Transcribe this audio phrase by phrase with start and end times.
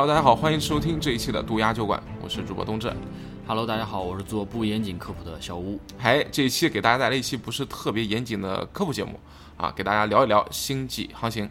[0.00, 2.90] Hello，大家好，欢迎收听这一期的渡鸦酒馆，我是主播冬至。
[3.46, 5.78] Hello，大家好，我是做不严谨科普的小吴。
[5.98, 9.20] 嗨，这一期给大家带来一期不是特别严谨的科普节目
[9.58, 11.50] 啊，给大家聊一聊星际航行。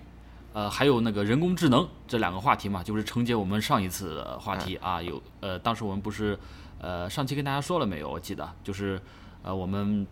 [0.54, 5.00] 呃，还有那个人工智能这两个话题嘛，就是承接我们上一次的话题啊。
[5.00, 6.36] 有呃，当时我们不是
[6.80, 8.10] 呃上期跟大家说了没有？
[8.10, 9.00] 我记得就是
[9.44, 10.08] 呃我们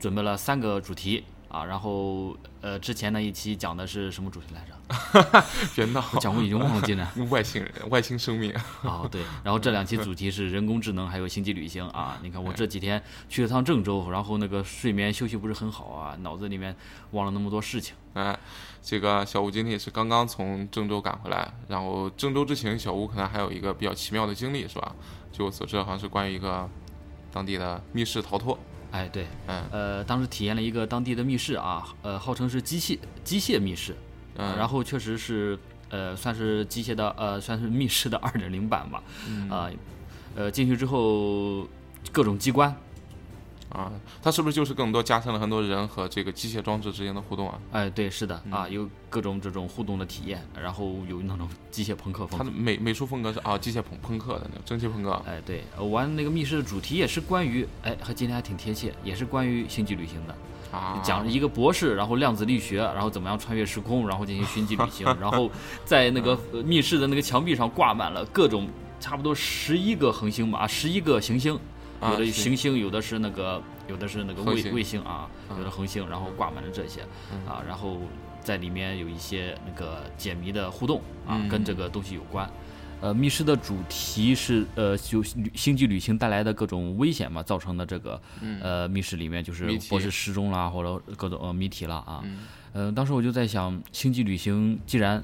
[0.00, 4.75] 准备了三个主题啊，然后呃之前那一期讲的是什么主题来着？
[5.74, 7.12] 别闹，我讲过已经忘记了。
[7.28, 8.54] 外星人、外星生命。
[8.82, 12.18] 哦，对，然后这两期主题是人工智能还有星际旅行啊。
[12.22, 16.74] 你看我这几天去了趟郑州，然后那个睡眠休息不是很好啊，脑子里面
[17.10, 17.96] 忘了那么多事情。
[18.14, 18.38] 哎，
[18.80, 24.94] 这个小吴今天也是刚刚从郑州赶回来，然后郑州之行，小吴可能还有一个比较奇妙的经历，是吧？
[25.32, 26.68] 据我所知，好像是关于一个
[27.32, 28.56] 当地的密室逃脱。
[28.92, 33.94] 哎，对，嗯呃，当时体验了一个当地的密室啊，呃，号称是机械机械密室，
[34.38, 35.58] 嗯，然后确实是
[35.90, 39.48] 呃，算是机械的呃，算是密室的二点零版吧，嗯。
[39.48, 39.70] 啊、
[40.34, 41.66] 呃，进去之后
[42.12, 42.74] 各种机关，
[43.68, 43.90] 啊，
[44.22, 47.58] 它是不是就是更多加深了很多人和这个机械装置之间的互动啊？
[47.72, 55.10] 哎，对，是的嗯啊，有各种这种互动的体验，然后有那种机械朋克风它的美美术风格是啊，机械朋朋克的那种蒸汽朋克。
[55.26, 65.50] 哎，对，呃玩那个密室的主题也是关于，哎，和今天还挺贴切，也是关于星际旅行的，啊，讲一个博士，然后量子力学，然后怎么样穿越时空，然后进行星际旅行， 然后
[65.84, 68.68] 在那个呃密室的那个墙壁上挂满了各种
[69.00, 71.58] 差不多十一个恒星吧，啊，十一个行星，
[72.02, 75.58] 有的行星，有的是那个，有的是那个卫卫星啊，嗯。
[75.58, 77.00] 有的恒星，然后挂满了这些
[77.32, 77.46] 嗯。
[77.46, 77.98] 啊，然后
[78.42, 81.48] 在里面有一些那个解谜的互动啊，嗯。
[81.48, 82.48] 跟这个东西有关。
[83.02, 88.20] 呃，密室的主题是呃，就星际旅行带来的各种危险嘛，造成的这个
[88.62, 92.22] 呃密室里面就是博士失踪啦，或者各种呃谜题啦啊。
[92.24, 92.38] 嗯。
[92.72, 95.22] 呃，当时我就在想，星际旅行既然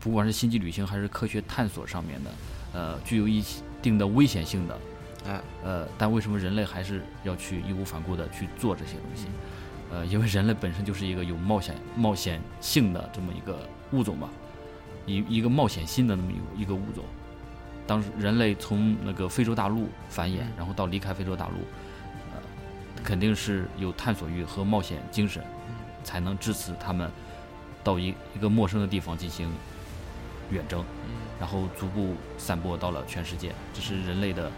[0.00, 2.30] 不管是星际旅行还是科学探索上面的，
[2.74, 3.42] 呃，具有一
[3.80, 4.78] 定的危险性的，
[5.26, 9.26] 哎，呃，但为什么人类还是要去义无反顾的去做这些东西？
[9.90, 14.28] 呃，因为人类本身就是一个有冒险冒险性的这么一个物种吧，
[15.06, 17.04] 一一个冒险心的那么一一个物种。
[17.86, 21.54] 当时人类从那个非洲大陆繁衍，然后到离开非洲大陆，
[22.32, 22.40] 呃，
[23.04, 25.44] 肯定是有探索欲和冒险精神，
[26.02, 27.10] 才能支持他们
[27.82, 29.52] 到一一个陌生的地方进行
[30.50, 30.82] 远征，
[31.38, 33.52] 然后逐步散播到了全世界。
[33.74, 34.50] 这是人类的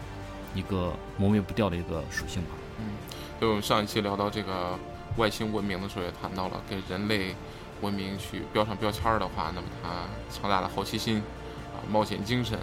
[0.53, 2.49] 一个磨灭不掉的一个属性吧。
[2.79, 2.85] 嗯，
[3.39, 4.77] 就，我们上一期聊到这个
[5.17, 7.35] 外星文明的时候，也谈到了给人类
[7.81, 11.17] 文明去标上标签儿的话，那么它强大的好奇心
[11.73, 12.57] 啊、冒险精神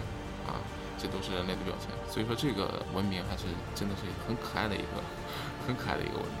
[0.47, 0.59] 啊，
[0.97, 1.89] 这都是人类的表现。
[2.11, 5.03] 所以说，这个文明还是真的是很可爱的一个，
[5.67, 6.37] 很可爱的一个文明。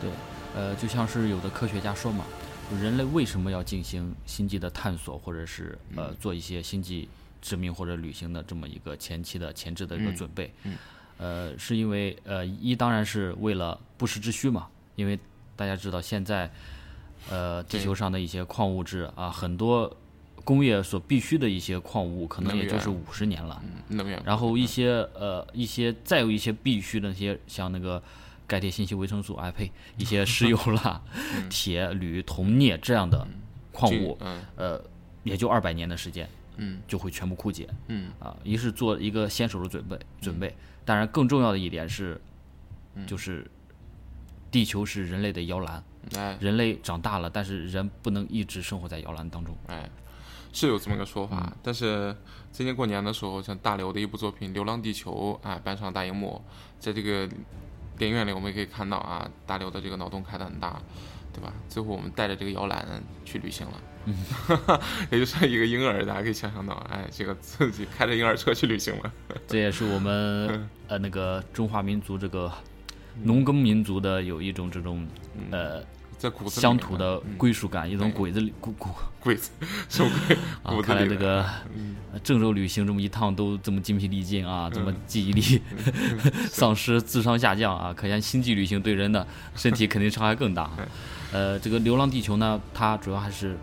[0.00, 0.10] 对
[0.54, 2.24] 呃，就像是有的科学家说嘛，
[2.70, 7.08] 就人类为什么要进行星际的探索，或者是呃做一些星际
[7.46, 10.52] 殖民或者旅行的这么一个前期的前置的一个嗯准备？
[10.64, 10.76] 嗯
[11.18, 15.16] 呃，是因为呃一当然是为了不时之需嘛，因为
[15.54, 16.50] 大家知道现在
[17.30, 19.96] 呃地球上的一些矿物质啊，很多
[20.44, 23.62] 工业所必需的一些矿物，可能也就是五十年了。
[23.64, 24.20] 嗯，能源。
[24.26, 28.02] 然后一些呃一些再有一些必须的那些像那个
[28.46, 31.00] 钙铁锌硒维生素哎呸，一些石油啦、
[31.48, 33.26] 铁、铝、铜、镍这样的
[33.72, 34.80] 矿物，嗯呃，
[35.24, 38.36] 也就二百年的时间嗯就会全部枯竭嗯啊。
[38.44, 42.20] 一是做一个先手的准备准备，当然更重要的一点是，
[43.06, 43.50] 就是
[44.50, 45.84] 地球是人类的摇篮，
[46.16, 49.56] 哎人类长大了，但是人不能一直生活在摇篮当中。
[49.66, 49.88] 哎，
[50.52, 51.40] 是有这么个说法。
[51.46, 52.16] 嗯但是
[52.52, 56.42] 今年过年的时候，像大刘的一部作品《流浪地球》啊搬上大荧幕，
[56.78, 57.28] 在这个
[57.98, 60.80] 电影院里，我们也可以看到啊，大刘的这个脑洞开得很大，
[61.36, 61.52] 对吧？
[61.68, 63.72] 最后我们带着这个摇篮去旅行了，
[64.06, 64.16] 嗯，
[65.12, 69.12] 也就是一个婴儿，大家可以想象到，哎，这个自己开着婴儿车去旅行了，
[69.46, 72.50] 这也是我们呃那个中华民族这个
[73.22, 75.06] 农耕民族的有一种这种
[75.50, 75.82] 呃
[76.16, 77.36] 在骨子乡土的嗯。
[77.36, 78.88] 归属感，一种鬼子里骨骨
[79.20, 79.50] 鬼子，
[79.90, 80.10] 什么
[80.64, 80.80] 鬼？
[80.82, 81.44] 看来这个
[82.24, 85.60] 郑州旅行这么一趟都这么精疲力尽啊，这么记忆力
[86.50, 90.70] 丧失、智商下降啊，可见星际旅行对人的身体肯定伤害更大。
[91.36, 93.58] 呃，这个《流浪地球》呢，它主要还是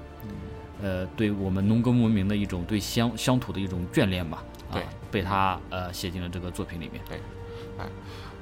[0.79, 4.43] 呃对我们农耕文明的一种对乡乡土的一种眷恋吧。
[4.69, 7.01] 啊对，被他呃写进了这个作品里面。
[7.09, 7.17] 对，
[7.79, 7.87] 哎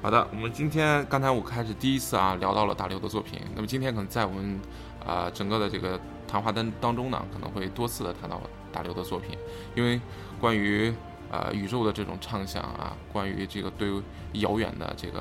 [0.02, 4.60] 好的，我们今天刚才我开始第一次啊聊到了大刘的作品，那么今天可能在我们
[5.06, 5.98] 啊、整个的这个
[6.28, 8.42] 谈话当当中呢，可能会多次的谈到
[8.74, 9.38] 大刘的作品，
[9.76, 10.02] 因为
[10.42, 10.94] 关于
[11.32, 13.90] 呃宇宙的这种畅想啊，关于这个对
[14.34, 15.20] 遥远的这个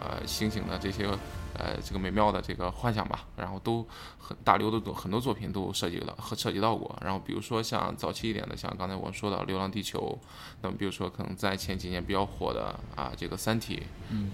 [0.00, 1.06] 呃星星的这些
[1.58, 3.86] 呃这个美妙的这个幻想吧，然后都
[4.18, 10.18] 很大刘的很多作品都涉及到和涉及到过，然后比如说像早期一点的，像刚才我说的《流浪地球》，
[10.62, 13.82] 那么比如说可能在前几年比较火的啊这个《三体》，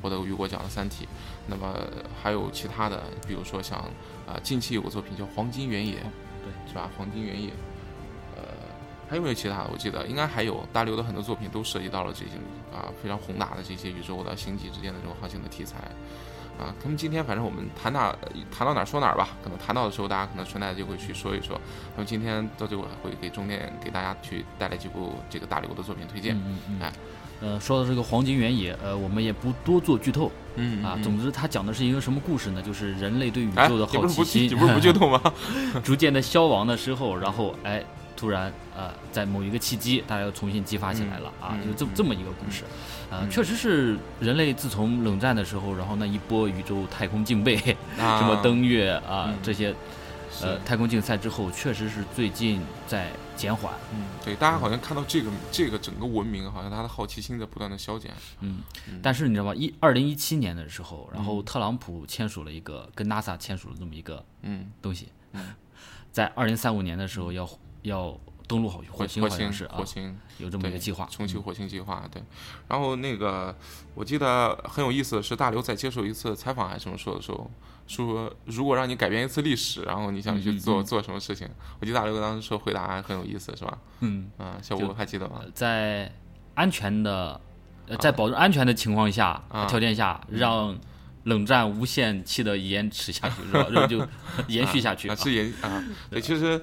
[0.03, 1.05] 获得雨果奖的《三体》，
[1.47, 1.75] 那么
[2.23, 3.79] 还有其他的，比如说像
[4.27, 5.95] 啊近期有个作品叫《黄金原野》，
[6.43, 6.91] 对，是吧？
[6.99, 7.49] 《黄金原野》。
[9.11, 9.71] 还有没有其他的？
[9.73, 12.31] 我记得应该还有大刘的很多作品都涉及到了这些
[12.73, 15.79] 啊非常宏大的这些宇宙的星际之间的这种航行的题材
[16.61, 16.75] 啊。
[16.85, 18.15] 那么今天反正我们谈哪
[18.51, 21.61] 谈到哪说哪吧，可能谈到的时候大家可能顺带就会去说一说。
[21.97, 26.37] 那么今天到最后会给重点给大家去带来几部这个大刘的作品推荐。
[26.37, 26.79] 嗯嗯。
[26.81, 26.93] 哎，
[27.41, 30.31] 呃，说到这个黄金原野，呃，我们也不多做剧透。
[30.57, 32.61] 嗯啊，总之它讲的是一个什么故事呢？
[32.61, 35.21] 就是人类对宇宙的好奇心，你不是不剧透吗？
[35.83, 37.83] 逐渐的消亡的时候，然后哎。
[38.17, 42.65] 突然，呃，在某一个契机，大家又重新激发起来了啊，就这么这么一个故事，
[43.11, 47.57] 呃，确实是人类自从冷战的时候，然后那一波宇宙太空竞备，
[47.99, 49.75] 什么登月啊这些，
[50.41, 53.75] 呃，太空竞赛之后，确实是最近在减缓。
[53.93, 58.13] 嗯，对，大家好像看到这个这个整个文明，好像他的好奇心在不断的消减。
[58.41, 58.61] 嗯，
[59.03, 59.55] 但是你知道吗？
[59.55, 65.09] 一二零一七年的时候，然后特朗普签署了一个跟 NASA 签署了这么一个嗯东西，
[66.13, 67.49] 在二零三五年的时候要。
[67.83, 68.15] 要
[68.51, 72.03] 登陆好火星，火星是火星有这么一个计划，重启火星计划。
[72.11, 72.21] 对，
[72.67, 73.57] 然后那个
[73.95, 77.49] 我记得很有意思的是，大刘在接受一次采访还是什么说的时候，
[77.87, 81.49] 说如果让你改变一次历史，然后你想去做做什么事情？
[81.79, 83.79] 我记得大刘当时说回答很有意思，是吧？
[84.01, 85.43] 嗯啊，小吴还记得吗？
[85.55, 86.13] 在
[86.55, 87.41] 安全的，
[88.01, 90.77] 在保证安全的情况下条件下，让
[91.23, 93.87] 冷战无限期的延迟下去，是吧？
[93.87, 94.05] 就
[94.49, 95.85] 延续下去，是延啊？
[96.11, 96.61] 对，其实。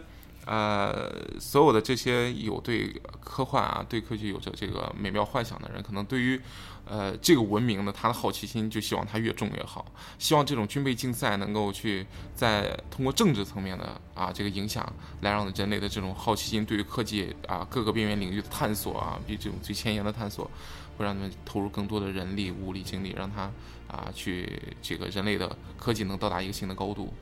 [0.47, 1.11] 呃，
[1.41, 2.89] 所有的这些有对
[3.19, 6.39] 科幻啊、对科技有着这个美妙幻想的人，可能对于
[6.85, 9.85] 呃这个文明呢，他的好奇心就希望它越重越好，
[10.17, 14.81] 希望这种军备竞赛能够去在通过政治层面的啊这个影响，
[15.19, 20.49] 来让人类的这种好奇心对于科技啊各个边缘领域的探索啊，比这种最前沿的探索，
[20.97, 23.51] 会让他们投入更多的人力、物力、精力，让他
[23.89, 27.13] 啊去这个人类的科技能到达一个新的高度，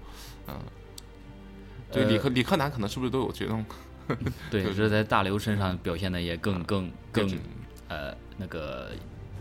[0.48, 0.54] 嗯。
[1.96, 3.66] 对，李克李克南可能是不是都有这种？
[4.52, 7.28] 对，这在大刘身上表现的也更更更
[7.88, 8.92] 呃那个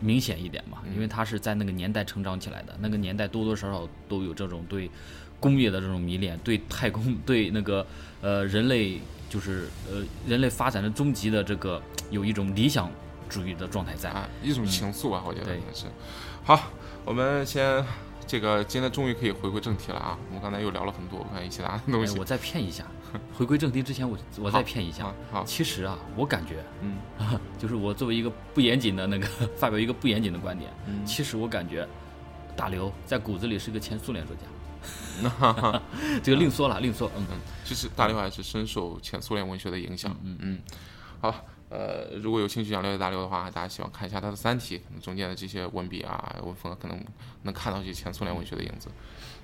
[0.01, 4.91] 明显一点嘛，因为他是在那个年代成长起来的，那个年代多多少少都有这种对
[5.39, 7.87] 工业的这种迷恋，对太空对那个
[8.23, 8.99] 呃人类
[9.29, 12.91] 就是呃人类发展的终极的这个有一种理想
[13.29, 15.85] 主义的状态在啊，一种情愫吧，我觉得对是。
[16.43, 16.71] 好，
[17.05, 17.85] 我们先。
[18.27, 20.19] 这个今天终于可以回归正题了啊！
[20.29, 22.19] 我们刚才又聊了很多关于其他的东西。
[22.19, 22.85] 我再骗一下，
[23.37, 25.13] 回归正题之前，我我再骗一下。
[25.31, 26.97] 好，其实啊，我感觉，嗯，
[27.59, 29.27] 就是我作为一个不严谨的那个
[29.57, 31.87] 发表一个不严谨的观点，嗯，其实我感觉
[32.57, 34.43] 大刘在骨子里是个前苏联作家。
[35.23, 35.81] 那
[36.23, 37.11] 这个另说了，另说。
[37.17, 40.15] 嗯嗯，其实大刘还是深受前苏联文学的影响。
[40.23, 40.59] 嗯嗯，
[41.21, 41.35] 好。
[41.75, 47.05] 呃，如果有兴趣想了解大刘的话，大家喜欢看一下他的《三体》，中间的这些文笔啊、文风，可能
[47.43, 48.89] 能看到一些前苏联文学的影子。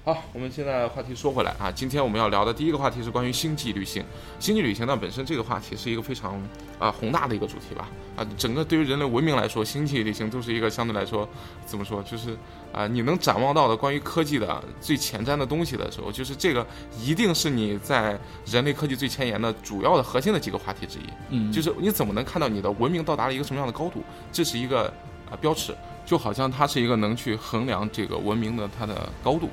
[0.03, 4.03] 好，我们现在话题说回来啊，今天我们要聊的第一个话题是关于星际旅行。
[4.39, 6.41] 星际旅行呢，本身这个话题是一个非常
[6.79, 7.87] 啊宏大的一个主题吧。
[8.17, 11.29] 啊，整个对于人类文明来说，星际旅行都是一个相对来说
[11.67, 12.35] 怎么说，就是
[12.73, 16.67] 啊，你能展望到的关于科技的最前瞻的东西的时候，就是这个
[16.99, 21.03] 一定是你在人类科技最前沿的主要的核心的几个话题之一。
[21.29, 24.03] 嗯，就是你怎么能看到你的文明到达了一个什么样的高度，
[24.33, 24.87] 这是一个
[25.31, 25.77] 啊标尺，
[26.07, 29.51] 就好像它是一个能去衡量这个文明的它的高度。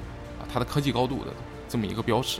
[0.51, 1.31] 它的科技高度的
[1.69, 2.39] 这么一个标尺，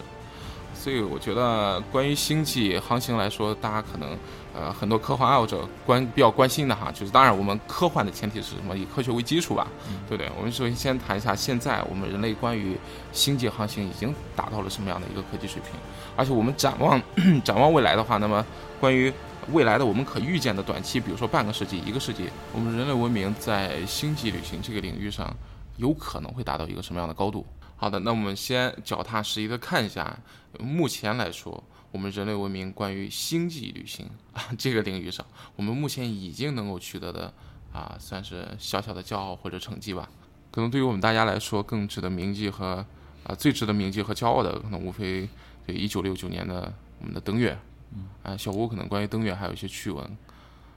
[0.74, 4.18] 所以我觉得关于星际航行来说，大家可能
[4.56, 8.78] 呃很多科幻爱好者关比较关心的哈，就是当然我们科幻的前提是什么？
[8.78, 9.68] 以科学为基础吧，
[10.08, 10.32] 对不对？
[10.38, 12.78] 我们首先先谈一下现在我们人类关于
[13.12, 15.72] 星际航行已经达到了什么样的一个科技水平，
[16.16, 17.02] 而且我们展望
[17.44, 18.46] 展望未来的话，那么
[18.80, 19.12] 关于
[19.52, 25.36] 未来的我们可预见的短期，比如说半个世纪、一个世纪，我们人类文明在星际旅行这个领域上
[25.78, 27.46] 有可能会达到一个什么样的高度？
[27.80, 30.18] 好的，那我们先脚踏实地的看一下，
[30.60, 35.24] 目前来说，我们人类文明关于星际旅行啊 这个领域上，
[35.56, 37.32] 我们目前已经能够取得的
[37.72, 40.10] 啊，算是小小的骄傲或者成绩吧。
[40.50, 42.84] 可能对于我们大家来说，更值得铭记和
[43.24, 45.30] 啊最值得铭记和骄傲的，可能无非
[45.68, 47.56] 对一九六九年的我们的登月。
[47.92, 50.18] 嗯，啊，小吴可能关于登月还有一些趣闻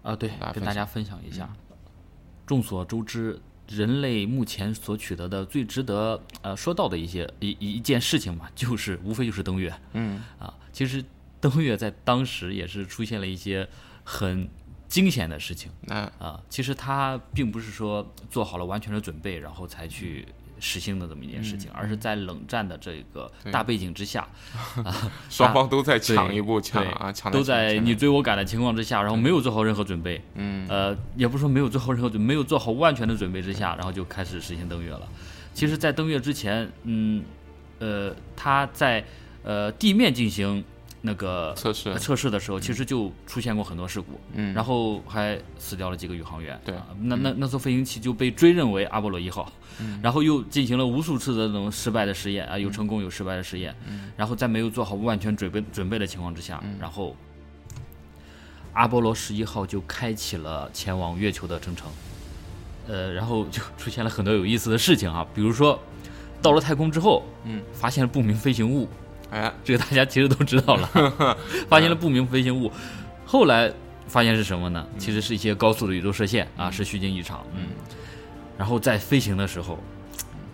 [0.02, 1.48] 啊，对，跟大家分享一下。
[2.46, 3.40] 众所周知。
[3.70, 9.72] 人类目前所取得的最值得呃说到的一些一一件事情嘛， 就是无非就是登月。
[9.92, 11.04] 嗯啊，其实
[11.40, 13.68] 登月在当时也是出现了一些
[14.04, 14.48] 很
[14.88, 15.70] 惊险的事情。
[15.88, 20.26] 啊啊，其实他并不是说做好了完全的准备，然后才去
[20.60, 24.28] 实行的这么一件事情，而是在冷战的这个大背景之下，
[24.84, 30.68] 啊双方都在抢一步抢啊，抢都在你追我赶的情况之下，然后没有做好任何准备，嗯。
[30.68, 35.08] 呃，也不是说没有做好任何准，没有做好万全的准备之下，然后就开始实行登月了。
[35.52, 37.24] 其实，在登月之前，嗯，
[37.80, 39.04] 呃，他在
[39.42, 40.62] 呃地面进行
[41.02, 41.94] 那个测试。
[41.98, 44.52] 测试的时候，其实就出现过很多事故，嗯。
[44.54, 46.60] 然后还死掉了几个宇航员。
[46.64, 46.74] 对。
[46.74, 49.98] 啊那那那艘飞行器就被追认为阿波罗一号，嗯。
[50.02, 54.12] 然后又进行了无数次的那种失败的实验啊，有成功有失败的实验，嗯。
[54.16, 57.16] 然后在没有做好万全准备准备的情况之下，然后
[58.72, 61.88] 阿波罗十一号就开启了前往月球的征程。
[62.88, 65.78] 呃，然后就出现了很多有意思的事情啊，比如说
[66.42, 68.88] 到了太空之后，嗯，发现了不明飞行物，
[69.30, 70.88] 哎，这个大家其实都知道了，
[71.68, 72.70] 发现了不明飞行物，
[73.24, 73.72] 后来
[74.06, 74.86] 发现是什么呢？
[74.98, 77.44] 其实是一些高速的宇宙射线啊，是虚惊一场。
[77.54, 77.66] 嗯，
[78.58, 79.78] 然后在飞行的时候，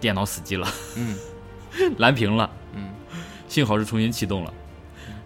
[0.00, 1.16] 电脑死机了，嗯。
[1.99, 2.88] 蓝屏了，嗯，
[3.49, 4.54] 幸好是重新启动了。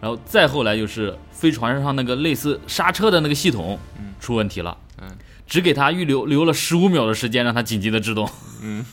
[0.00, 3.78] 然后再后来就是飞船上那个类似刹车的那个系统
[4.18, 5.08] 出问题了，嗯，
[5.46, 8.28] 只给他预留留了十五秒的时间让他紧急的制动。
[8.62, 8.84] 嗯，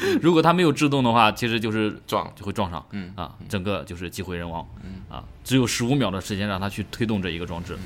[0.22, 3.12] 如果它没有制动的话，其实就是撞，就会撞上，嗯。
[3.16, 4.66] 啊，整个就是机毁人亡，
[5.08, 7.76] 啊，只有十五秒的时间让它去推动这一个装置。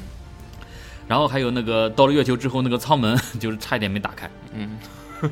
[1.09, 4.79] 然后还有那个到了月球之后，那个舱门 就是差一点没打开，嗯。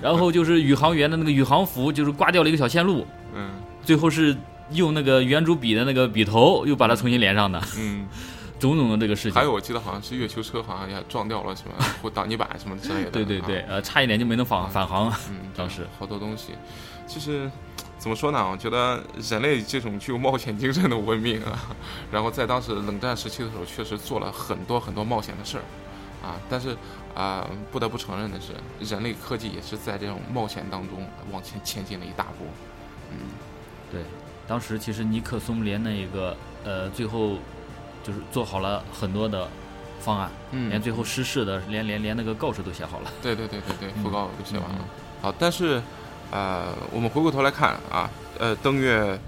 [0.00, 3.50] 然后就是宇航员的那个宇航服就是刮掉了一个小线路，嗯。
[3.84, 4.36] 最后是
[4.72, 8.06] 用那个圆珠笔的那个笔头又把它重新连上的，嗯，
[8.58, 9.32] 种种的这个事情。
[9.32, 11.72] 还有我记得好像是月球车，好像也撞掉了什么
[12.02, 13.08] 或挡泥板什么之类的。
[13.08, 15.12] 啊对对对，呃，差一点就没能返返航。
[15.30, 16.52] 嗯， 当时好多东西，
[17.06, 17.50] 其实
[17.98, 18.48] 怎么说呢？
[18.50, 21.58] 我觉得人类这种具有冒险精神的文明啊，
[22.12, 25.64] 然后在当时冷战时期的时候，确实做了很多很多冒险的事儿
[26.26, 26.36] 啊。
[26.48, 26.76] 但是
[27.14, 28.52] 啊、不得不承认的是，
[28.94, 32.44] 人类科技也是在这种冒险当中往前前进了一大步。
[33.10, 33.18] 嗯
[33.90, 34.02] 对，
[34.46, 37.38] 当时其实尼克松连那个呃，最后
[38.08, 39.46] 就是做好了很多的
[40.00, 43.12] 方案，嗯连最后失事的，连连连那个告示都写好了。
[43.22, 44.78] 对对对对对，讣告都写完了。
[44.80, 44.84] 嗯
[45.20, 45.82] 好，但是
[46.30, 49.18] 呃，我们回过头来看啊，呃，登月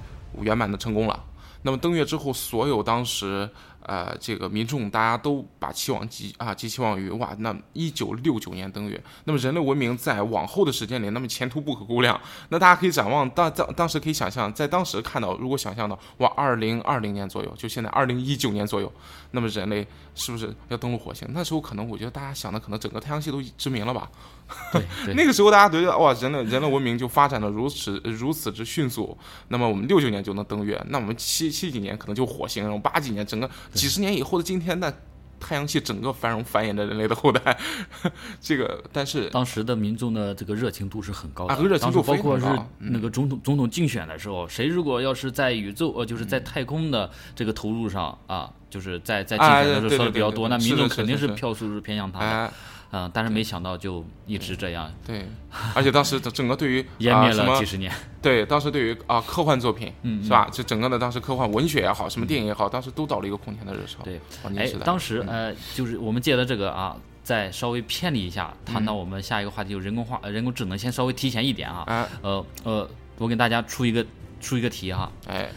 [0.40, 1.20] 圆满的成功了。
[1.62, 3.48] 那么登月之后，所有当时
[3.82, 12.18] 呃这个民众大家都把期望寄啊寄期望于哇，那一九六九年登月，那么人类文明在往后的时间里，那么前途不可估量。
[12.48, 18.90] 那大家可以展望当当当时可以想象，在当时看到，如果想象到哇，二零二零年左右，就现在二零一九年左右，
[19.32, 21.28] 那么人类是不是要登陆火星？
[21.32, 24.10] 那时候可能我觉得大家想的可能整个太阳系都知名了吧。
[24.72, 29.16] 对对，那个时候大家觉得哇，人类人类文明就发展的如此如此之迅速，
[29.48, 34.92] 那么我们六九年就能登月，那我们七七几年可能就火星，然后八几年整个几十年以后的今天，那
[35.38, 37.58] 太阳系整个繁荣繁衍着人类的后代。
[38.40, 42.46] 这个，但是当时的民众的这个热情度是很高的，啊热情度当时包括是
[42.78, 46.28] 那个总统总统竞选的时候，谁如果要是在宇宙呃，就是嗯。
[46.28, 52.52] 在太空的这个投入上啊，就是在在竞哎选的时候说的比较多，那民众肯定是票数是偏向他的，哎，
[52.90, 55.24] 啊，但是没想到就一直这样对，
[55.74, 57.92] 而且当时整整个对于 湮灭啊什么了几十年。
[58.20, 60.48] 对，当时对于啊科幻作品，嗯是吧？
[60.52, 64.02] 这整个的当时科幻文学也好，什么电影也好，当时都到了一个空前的热潮。
[64.02, 64.20] 对，
[64.56, 71.84] 哎当时呃，就是我们借的这个啊，再稍微偏离一下，谈嗯到我们下一个话题，就人工化、呃人工智能，先稍微提前一点啊。
[71.86, 74.04] 哎呃呃，我给大家出一个
[74.40, 75.48] 出一个题哈，哎，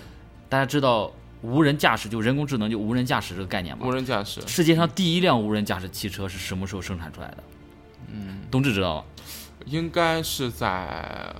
[0.49, 1.11] 大家知道
[1.43, 3.91] 无人驾驶就人工智能就无人驾驶这个概念嘛无？
[3.91, 7.37] 人驾驶，世界上第一辆无人驾驶汽车是什么时候生产出来的？
[8.11, 9.03] 嗯，冬至知道吗？
[9.65, 11.31] 应该是在。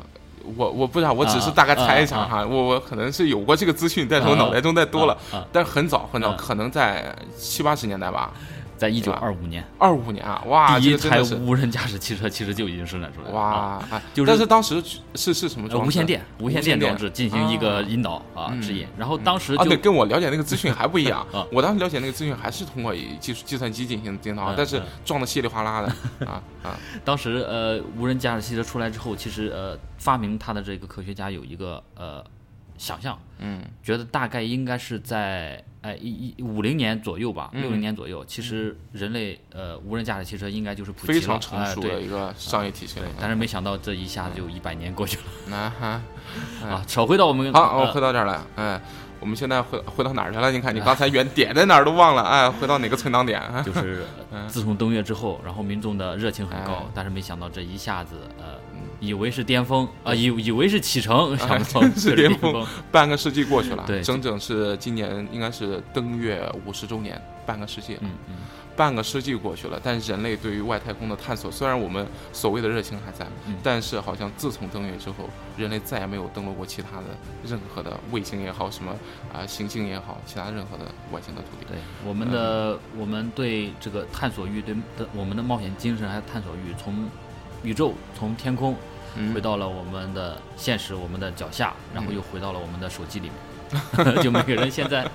[0.57, 5.17] 我我不知道，我只是啊大概猜一下哈，我我可能是有过这个资讯，但是我啊脑袋中太多了，
[5.53, 8.33] 但是很早很早，啊可能在七八十年代吧，
[8.77, 13.37] 在一九吧二五年，二五年啊，哇，第一台无人驾驶汽车其实就已经生产出来了。
[13.39, 14.81] 啊哇，啊就是但是当时
[15.15, 15.87] 是是什么呃，装置？
[15.87, 21.45] 无线电，无线电电装置进行一个啊引导啊嗯指引，然后当时啊，就对，跟我了解那个资讯还不一样 啊。
[21.51, 25.87] 我当时了解那个资讯还是通过计计算机进行引导嗯，但是嗯撞的稀里哗啦的
[26.27, 32.23] 啊啊，当时呃，无人驾驶汽车出来之后，其实呃，发明它的这个科学家有一个呃
[32.77, 33.61] 想象，嗯。
[33.83, 37.61] 觉得大概应该是在哎一一五零年左右吧，嗯。
[37.61, 45.55] 六零年左右，其实人类呃无人驾驶汽车应该就是普及了，非常成熟的一个商业体系了对。，但是没想到这一下子就一百年过去了。
[45.55, 46.01] 啊哈，
[46.67, 46.83] 啊！
[46.87, 48.81] 扯回到我们好，我呃回到这儿来，哎，
[49.23, 50.51] 我们现在回回到哪儿去了？
[50.51, 53.39] 你看，你刚才原点在哪儿都忘了，哎，回到哪个存档点？
[53.39, 58.59] 啊 就是呃自从登月之后，然后民众的热情很高哎，但是没想到这一下子呃，
[58.99, 62.67] 以为是巅峰啊，以以为是启程，想不到真 是巅峰峰。
[62.91, 67.21] 半个世纪过去了，对整整是今年应该是登月五十周年。
[67.45, 67.99] 半个世纪了。
[68.03, 68.35] 嗯嗯，
[68.75, 77.05] 半个世纪过去了，但人类对于外太空的探索，虽然我们所谓的热情还在，嗯但是好像自从登月之后，人类再也没有登陆过其他的
[77.45, 78.91] 任何的卫星也好，什么
[79.31, 81.65] 啊、行星也好，其他任何的外星的土地。
[81.67, 87.07] 对，我们的我们对这个探索欲，对的我们的冒险精神还有探索欲，从
[87.61, 88.75] 宇宙从天空
[89.15, 93.35] 嗯回到了我们的现实，我们的脚下，然后嗯又回到了我们的手机里面。
[94.21, 95.09] 就每个人现在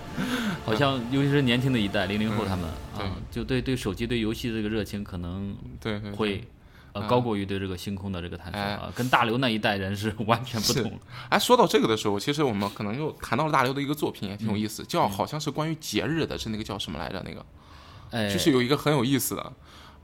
[0.64, 2.64] 好像，尤其是年轻的一代，零零后他们
[2.96, 6.46] 啊，就对对手机、对游戏这个热情可能对会
[6.92, 10.98] 呃嗯高过于对这个星空的这个探索哎啊，跟大刘那一代人是 完全不是同。
[11.28, 17.22] 哎，说到这个的时候，其实我们可能又谈到了大刘的一个作品，也挺有嗯意思，叫好像是关于节日的，是那个叫什么来着？
[17.24, 17.44] 那个
[18.10, 19.52] 哎，就是有一个很有意思的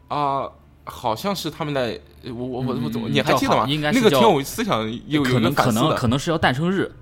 [0.09, 0.49] 啊。
[0.87, 3.65] 好像是他们的，我我我我怎么嗯你还记得吗？
[3.67, 6.93] 应该那个挺有思想，有有可能可能可能是要诞生日，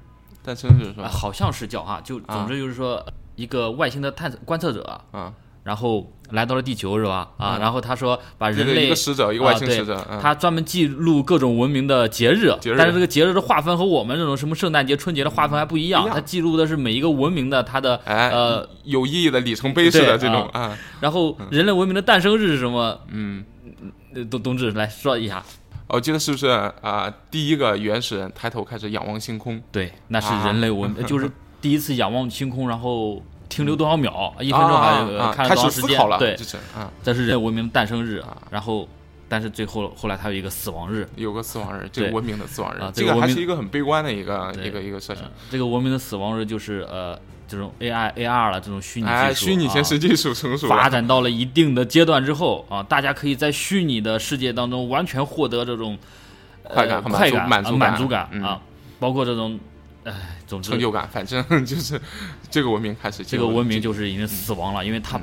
[0.45, 1.05] 诞生日是吧？
[1.05, 3.05] 啊好像是叫哈，就啊总之就是说
[3.37, 5.33] 一个外星的探测观测者，啊，
[5.65, 7.31] 然后来到了地球是吧？
[7.39, 16.09] 啊，嗯然后他说把人类一个使者，一个外星使者，嗯他专门记录各种文明的节日，但是这个节日的划分和我们这种什么圣诞节、春节的划分还不一样。
[16.11, 23.01] 他记录的是每一个文明的它的哎，呃，有意义的里程碑式的这种啊，然后人类文明的诞生日是什么？
[23.09, 23.45] 嗯，
[24.15, 25.43] 呃冬冬至来说一下。
[25.93, 26.47] 我记得是不是
[26.81, 27.13] 啊？
[27.31, 31.31] 第一个原始人抬头开始仰望星空，对，那是啊人类文， 就是
[31.61, 34.33] 第一次仰望星空，然后停留多少秒？
[34.41, 36.19] 一分钟还啊是呃看了啊开多长时间始思考了，？
[36.19, 38.35] 对这，是啊，这是人类文明的诞生日啊。
[38.51, 38.89] 然后，
[39.29, 41.07] 但是最后后来它有一个死亡日。
[41.17, 45.31] 有个死亡日，这个文明的死亡日啊，这个还是一个很悲观的一个一个一个设想呃。
[45.51, 47.19] 这个文明的死亡日就是呃
[47.53, 55.99] 这种 AI AR 了这种虚拟技术，哎，虚拟现实啊技术成熟发，展到了一定的阶段之后啊，大家可以在虚拟的世界当中完全获得这种
[56.63, 58.61] 快感快感、满足感啊满足感嗯啊，
[58.99, 59.61] 包括这种，
[60.05, 60.13] 哎，
[60.47, 62.01] 总之成就感，反正 就是
[62.51, 65.23] 这个文明开始这个文明就是已经死亡了，因为它嗯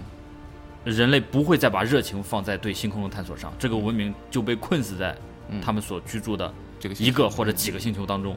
[0.85, 5.15] 人类不会再把热情放在对星空的探索上，这个文明就被困死在
[5.49, 8.35] 嗯他们所居住的这个一个或者几个星球当中。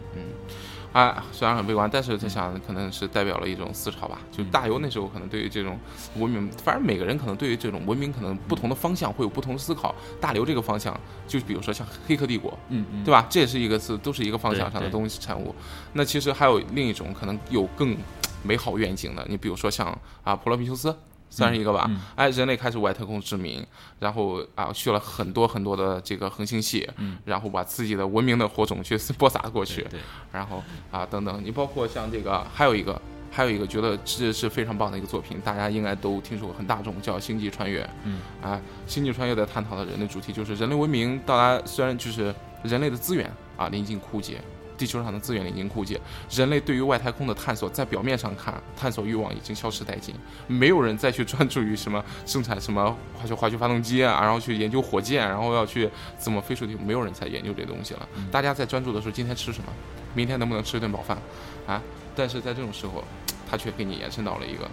[0.92, 4.18] 啊，虽然很悲观，但是他想可能是代表了一种思潮吧。
[4.30, 5.78] 就大游那时候可能对于这种
[6.16, 9.94] 文明，反正每个人可能对于这种文明可能不同的方向会有不同的思考。
[10.20, 13.26] 大刘这个方向，就比如说像《黑客帝国》，嗯嗯，对吧？
[13.30, 15.54] 这也是一个是都是一个方向上的东西产物。
[15.94, 17.96] 那其实还有另一种可能有更
[18.42, 20.94] 美好愿景的，你比如说像啊普罗米修斯。
[21.32, 23.64] 算是一个吧，嗯哎，人类开始外太空殖民，
[23.98, 29.86] 然后啊去了很多很多的这个恒星系，嗯然后把自己的文明的火种去播撒过去，
[30.30, 37.82] 然后啊等等，你包括像这个还有一个还有一个觉得这是非常棒的一个作品，大家应该都听说过，很大众，叫《星际穿越》。
[38.04, 38.60] 嗯，啊，
[38.92, 44.38] 《星际穿越》在探讨的人类主题就是人类文明到达，虽然就是人类的资源啊临近枯竭。
[44.76, 50.14] 地球上的资源已经枯竭，人类对于外太空的探索，在表面上看，探索欲望已经消失殆尽，
[50.46, 58.08] 没有人再去专注于什么生产什么化学化学发动机啊，然后去研究火箭，然后要去怎么飞出去，没有人在研究这东西了。
[58.30, 59.72] 大家在专注的是今天吃什么，
[60.14, 61.18] 明天能不能吃一顿饱饭
[61.66, 61.80] 啊？
[62.14, 63.04] 但是在这种时候，
[63.50, 64.70] 他却给你延伸到了一个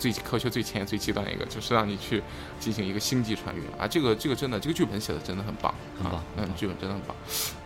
[0.00, 2.22] 最科学、最前沿、最极端的一个，就是让你去
[2.58, 3.86] 进行一个星际穿越啊！
[3.86, 7.14] 这个这个真的，这个剧本写的真的很棒，很棒啊，嗯，剧本真的很棒。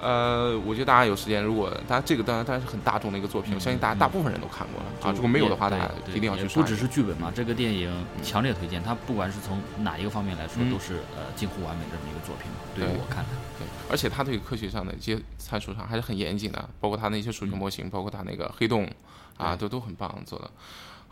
[0.00, 5.14] 呃，我觉得大家有时间，如果大家这个当然当然是很大众的一个作品，我相信大家嗯大部分人都看过了啊。
[5.14, 6.54] 如果没有的话，大家一定要去刷一下。
[6.54, 12.58] 对也不只是剧本嘛，这个电影强烈推荐，它不管是从哪一个方面来说，嗯都是呃近乎完美的这么一个作品嘛。
[12.74, 18.90] 对于我看来，对，而且它对科学上的一些参数上还是很严谨的，包括它那些数学模型，包括它那个黑洞
[19.36, 20.50] 啊，都都很棒做的。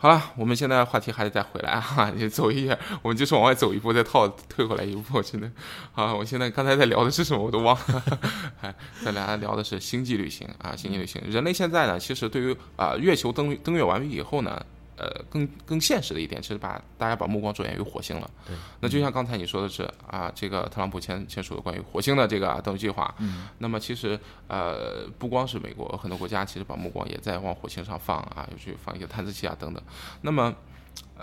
[0.03, 5.49] 好了，我们现在话题还得再回来啊， 你走一下，我们就是往外走一步，再套退回来一步，真的。
[5.95, 8.03] 啊，我现在刚才在聊的是什么我都忘了，
[8.59, 11.21] 哎，咱俩聊的是星际旅行啊，星际旅行。
[11.29, 14.61] 人类现在呢，其实对于啊月球登登月完毕以后呢，
[14.97, 18.29] 呃，更更现实的一点，其实把大家把目光着眼于火星了。
[18.45, 29.83] 对，那就像刚才你说的是啊，这个特朗普签签署的关于火星的这个啊登陆计划，嗯，那么其实呃，不光是美国，很多国家其实把目光也在往火星上放啊，又去放一些探测器啊等等。
[30.21, 30.53] 那么，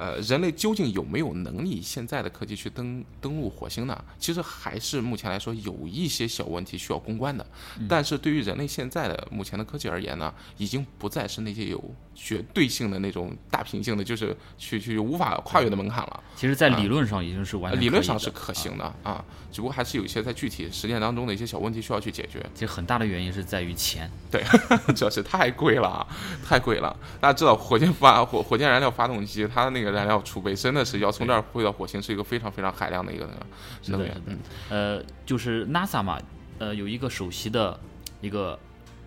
[0.00, 4.02] 呃，人类究竟有没有能力现在的科技去登登陆火星呢？
[4.18, 7.46] 其实还是目前来说有一些小问题需要攻关的。
[7.86, 16.22] 但是对于人类现在的目前的科技而言呢，已经不再是那些有绝对性的那种大瓶颈的，就是去去无法跨越的门槛了。
[16.34, 22.42] 其实，在理论上已经是完全啊理论上是可行的啊，只不过还是有一些在具体实践当中的一些小问题需要去解决。
[22.54, 24.10] 其实很大的原因是在于钱。
[24.30, 24.42] 对，
[24.96, 26.06] 主要是太贵了，啊，
[26.42, 26.96] 太贵了。
[27.20, 33.36] 大家知道，火箭发火火箭燃料发动机，它的那个燃料储备真的是要从这儿飞到火星，是一个非常非常海量的一个是的
[33.82, 33.98] 是的。
[33.98, 36.18] 能源嗯，呃，就是 NASA 嘛，
[36.58, 37.78] 呃，有一个首席的
[38.20, 38.58] 一个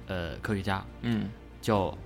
[0.07, 1.29] 呃科学家嗯。
[1.61, 1.97] 叫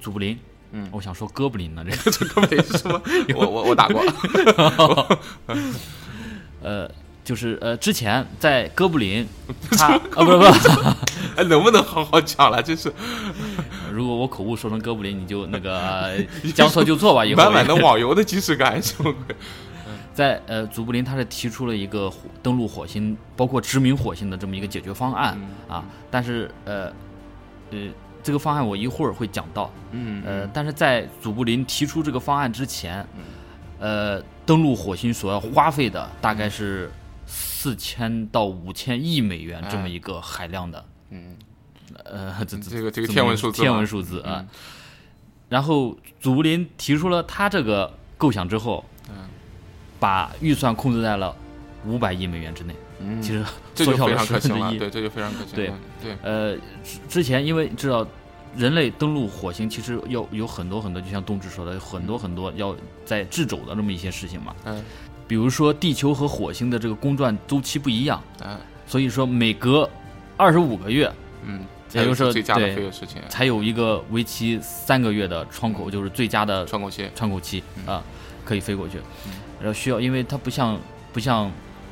[0.00, 0.38] 祖布林，
[0.72, 0.88] 嗯。
[0.90, 3.02] 我想说哥布林呢，这个 这根本是什么？
[3.36, 4.02] 我我我打过，
[6.62, 6.90] 呃，
[7.22, 9.26] 就是呃，之前在哥布林，
[9.76, 10.68] 他啊不是不是，
[11.36, 12.62] 哎，能不能好好讲了？
[12.62, 12.90] 真是
[14.00, 16.18] 如果我口误说成哥布林，你就那个 呃
[16.54, 17.42] 将错就错吧，以后。
[17.42, 19.36] 满满的网游的即视感，什么鬼？
[20.14, 25.76] 在呃祖布林他是提出了一个火登陆火星，包括殖民火星的这么一个解决方案、嗯。
[25.76, 26.86] 啊，但是呃
[27.70, 27.88] 呃
[28.22, 33.06] 这个方案我一会儿会讲到，嗯呃，但是在祖布林提出这个方案之前，
[33.78, 36.90] 呃，登陆火星所要花费的大概是
[37.26, 41.36] 四千到五千亿美元这么一个海量的，嗯，
[42.10, 44.48] 呃，这这个这个天文数字天文数字啊嗯。
[45.48, 49.14] 然后祖布林提出了他这个构想之后，嗯
[49.98, 51.34] 把预算控制在了
[51.84, 53.44] 五百亿美元之内，嗯，其实
[53.74, 54.78] 缩小了十分之一。
[54.78, 58.06] 对，这就非常可行对，对，呃，之之前因为知道
[58.56, 64.54] 人类登陆火星，其实要有很多很多，就像冬至说的，有很多很多要在制肘的这么一些事情嘛。
[64.64, 64.82] 嗯
[65.28, 69.88] 比如说地球和火星的这个公转周期不一样，嗯所以说每隔
[70.36, 71.08] 二十五个月
[71.44, 71.60] 嗯，
[71.92, 78.02] 也就是说最佳的对飞跃事情，才有一个为期三个月的窗口，就是最佳的窗口期，窗口期嗯啊，
[78.44, 79.32] 可以飞过去嗯。
[79.58, 80.78] 然后需要，因为它不像
[81.12, 81.50] 不像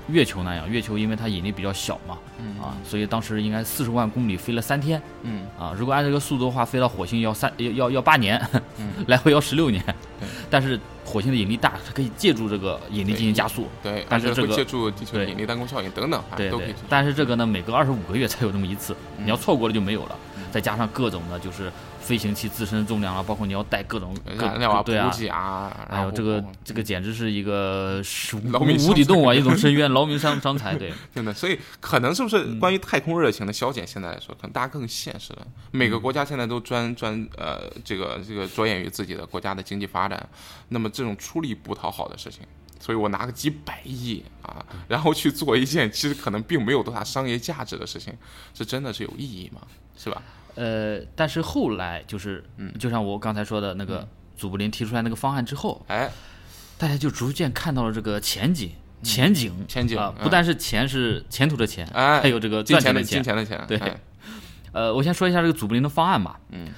[0.08, 5.74] 月球那样，月球因为它引力比较小嘛，嗯啊，所以当时应该四十万公里飞了三天嗯啊。
[5.76, 8.40] 如果按这个速度的话，飞到火星要三要要要八年，
[8.78, 9.82] 嗯， 来回要十六年
[10.18, 10.28] 对。
[10.48, 10.78] 但是
[11.08, 13.66] 火星的引力大，它可以借助这个引力进行加速。
[13.82, 19.24] 对，但是这个借助地球引力弹弓效应等等，啊对对都可以，但是这个呢，每隔二十五个月才有这么一次，嗯。
[19.24, 20.16] 你要错过了就没有了。
[20.36, 20.42] 嗯。
[20.52, 21.72] 再加上各种的，就是
[22.08, 30.74] 飞行器自身重量啊，包括你要带各种各燃料啊、对啊补，给啊，然后这个这个简直是一个是无底洞啊， 一种深渊，劳民伤伤财。
[30.74, 35.46] 对， 真的，所以可能是不是嗯关于太空热情的消减，现在来说，可能大家更现实了。
[35.70, 40.26] 每嗯个国家现在都专专呃，这个这个着眼于自己的国家的经济发展，
[40.70, 42.40] 那么这种出力不讨好的事情，
[42.80, 48.14] 所以我拿个几百亿啊，然后去做一件其实可能并没有多大商业价值的事情，
[48.54, 49.60] 这真的是有意义吗？
[49.98, 50.22] 是吧？
[50.58, 52.72] 呃，但是后来就是，嗯。
[52.80, 56.10] 就像我刚才说的那个祖布林提出来那个方案之后，哎，
[56.76, 58.72] 大家就逐渐看到了这个前景，
[59.04, 60.24] 前景，前景啊，嗯。
[60.24, 62.20] 不但是钱是前途的钱，哎。
[62.20, 63.24] 还有这个赚钱的钱钱金。
[63.24, 63.78] 钱的钱，对。
[63.78, 64.00] 哎。
[64.72, 66.40] 呃，我先说一下这个祖布林的方案吧。
[66.50, 66.68] 嗯。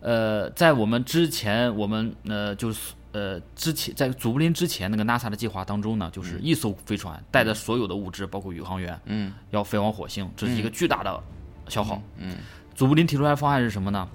[0.00, 9.32] 呃，在我们之前，我们呃就是呃之前在祖布林之前那个 NASA 的计划当中呢，就是一艘飞船带着所有的物质，包括宇航员，嗯。
[9.50, 11.22] 要飞往火星，这是一个巨大的
[11.68, 12.02] 消耗。
[12.18, 12.36] 嗯
[12.74, 14.08] 祖布林提出来的方案是什么呢？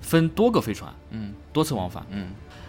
[0.00, 1.34] 分多个飞船，嗯。
[1.52, 2.28] 多次往返，嗯。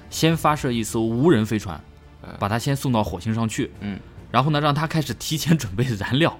[0.09, 1.79] 先发射一艘无人飞船
[2.23, 3.99] 嗯，把它先送到火星上去，嗯，
[4.31, 6.37] 然后呢，让它开始提前准备燃料，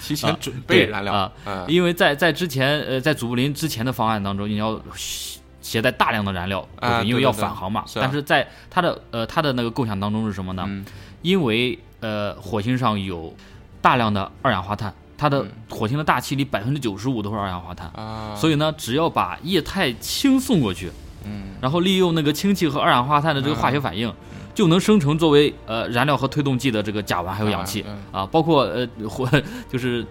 [0.00, 1.12] 提前啊准备燃料。
[1.14, 1.64] 啊，嗯。
[1.66, 7.38] 因为在在之前呃在祖布林之前的方案当中，你要携携带大量的燃料过去，啊因为要对对。
[7.38, 7.84] 对返航嘛。
[7.86, 8.02] 是啊。
[8.02, 10.64] 但是在他的呃他的那个构想当中是什么呢？
[10.68, 10.84] 嗯
[11.22, 13.34] 因为呃火星上有
[13.80, 15.50] 大量的二氧化碳，它的嗯。
[15.68, 20.90] 火星的大气里百分之九十五都是二氧化碳，啊，所以呢，只要把液态氢送过去，
[21.24, 21.48] 嗯。
[21.60, 24.12] 然后利用那个氢气和二氧化碳的这个化学反应，
[24.54, 27.98] 就能生成作为呃燃料和推动剂的这个甲烷还有氧气嗯。
[28.12, 29.28] 啊，包括呃火
[29.70, 30.06] 就是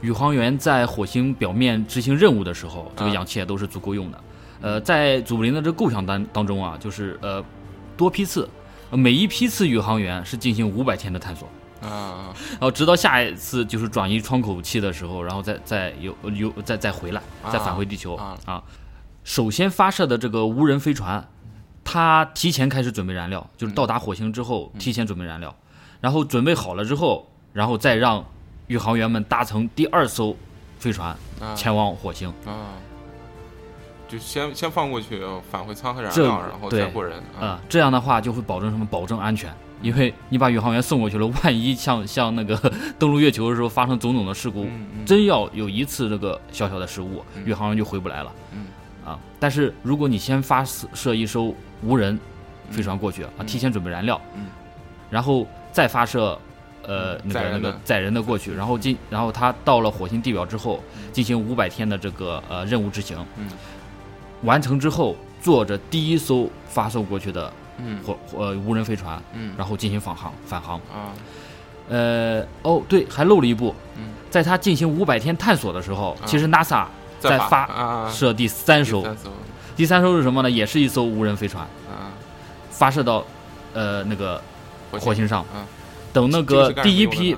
[0.00, 4.20] 宇航员在火星表面执行任务的时候，这个啊氧气也都是足够用的。
[4.60, 7.44] 呃，在祖布林的这个构想当当中啊，就是呃
[7.96, 8.48] 多批次，
[8.90, 11.46] 呃每一批次宇航员是进行五百天的探索。
[11.82, 18.62] 啊然后直到下一次就是转移窗口期的时候，然后再再有有再再回来，再返回地球啊
[19.22, 21.26] 首先发射的这个无人飞船，
[21.82, 25.54] 它提前开始准备燃料，就是到达火星之后提前准备燃料，
[26.00, 28.24] 然后准备好了之后，然后再让
[28.66, 30.36] 宇航员们搭乘第二艘
[30.78, 32.28] 飞船啊前往火星。
[32.46, 32.76] 啊，
[34.06, 38.86] 就先先放过去，返回舱和燃这料，然后再对过人啊、这样的话就会保证什么？
[38.86, 39.50] 保证安全。
[39.82, 42.56] 因为你把宇航员送过去了， 万一像像那个
[42.98, 44.66] 登陆月球的时候发生种种的事故，
[45.04, 47.44] 真要有一次这个小小的失误，嗯。
[47.44, 48.32] 宇航员就回不来了。
[48.52, 48.66] 嗯。
[49.04, 52.18] 啊，但是如果你先发射一艘无人
[52.70, 53.46] 飞船过去啊，嗯。
[53.46, 54.46] 提前准备燃料，嗯。
[55.10, 56.38] 然后再发射。
[56.86, 57.58] 呃，那个载人的。
[57.58, 60.84] 那个载人的过去，然后进，然后他到了火星地表之后，
[61.14, 63.48] 进行五百天的这个呃任务执行，嗯。
[64.42, 68.00] 完成之后，坐着第一艘发送过去的嗯。
[68.04, 69.54] 火呃无人飞船，嗯。
[69.56, 70.76] 然后进行返航返航。
[70.92, 71.12] 啊。
[71.88, 74.08] 呃，哦，对，还漏了一步，嗯。
[74.30, 76.86] 在他进行五百天探索的时候，啊其实 NASA
[77.20, 79.04] 在发射第三艘，
[79.76, 80.50] 第三艘是什么呢？
[80.50, 82.12] 也是一艘无人飞船，啊。
[82.70, 83.24] 发射到
[83.72, 84.42] 呃那个
[84.90, 85.44] 火星上。
[85.54, 85.64] 嗯
[86.14, 87.36] 等那个第一批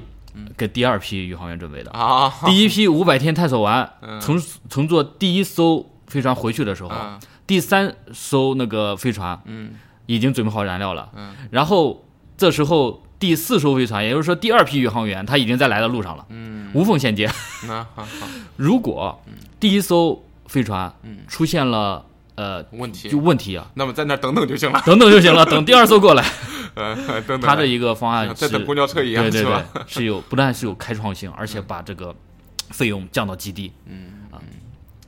[0.55, 2.31] 给第二批宇航员准备的，啊。
[2.45, 4.21] 第一批五百天探索完， 嗯。
[4.21, 9.71] 乘乘坐第一艘飞船回去的时候，啊，第三艘那个飞船嗯
[10.07, 11.35] 已经准备好燃料了，嗯。
[11.51, 12.05] 然后
[12.37, 17.31] 这时候第四艘飞船，也就是说第二批宇航员，他已经在来的路上了，嗯，无缝衔接。
[17.67, 18.05] 那好。
[18.05, 19.21] 好，如果
[19.59, 21.19] 第一艘飞船嗯。
[21.27, 23.09] 出现了呃问题。
[23.09, 26.25] 就，问题啊，那么在那等等就行了，等等就行了，等第二艘过来，
[26.75, 29.45] 呃，等等，他的一个方案是像在等公交车一样，对对？
[29.45, 32.15] 对，是有 不但是有开创性，而且把这个
[32.71, 34.39] 费用降到极低，嗯嗯，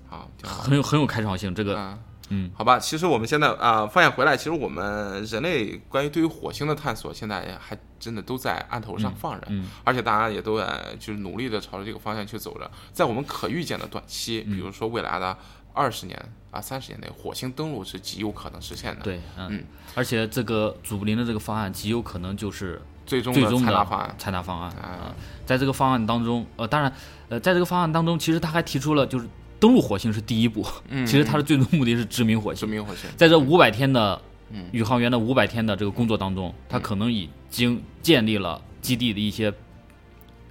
[0.09, 1.55] 好，很有很有开创性。
[1.55, 1.99] 这个啊，
[2.31, 12.71] 嗯，好吧，其实我们现在啊、放眼回来，其实我们人类关于对于火星的探索，现在还真的都在案头上放着，嗯而且大家也都在就是努力的朝着这个方向去走着。
[12.93, 15.37] 在我们可预见的短期，嗯比如说未来的
[15.73, 16.19] 二十年
[16.51, 19.65] 啊、三十年内，火星登陆是极有可能实现的。，对，嗯嗯，
[19.95, 24.15] 而且这个祖布林的这个方案极有可能就是最终的采纳方案。
[24.19, 25.15] 采纳方案啊啊。
[25.45, 26.93] 在这个方案当中，呃，当然，
[27.29, 29.27] 呃，在这个方案当中，其实他还提出了就是
[29.61, 32.71] 登陆火星是第一步，嗯，其实它的最终目的是殖民火星殖星。
[32.71, 33.11] 民火星。
[33.17, 34.21] 在这五百天的
[34.53, 39.53] 嗯宇航员的五百天的这个工作当中，他可能已经建立了基地的一些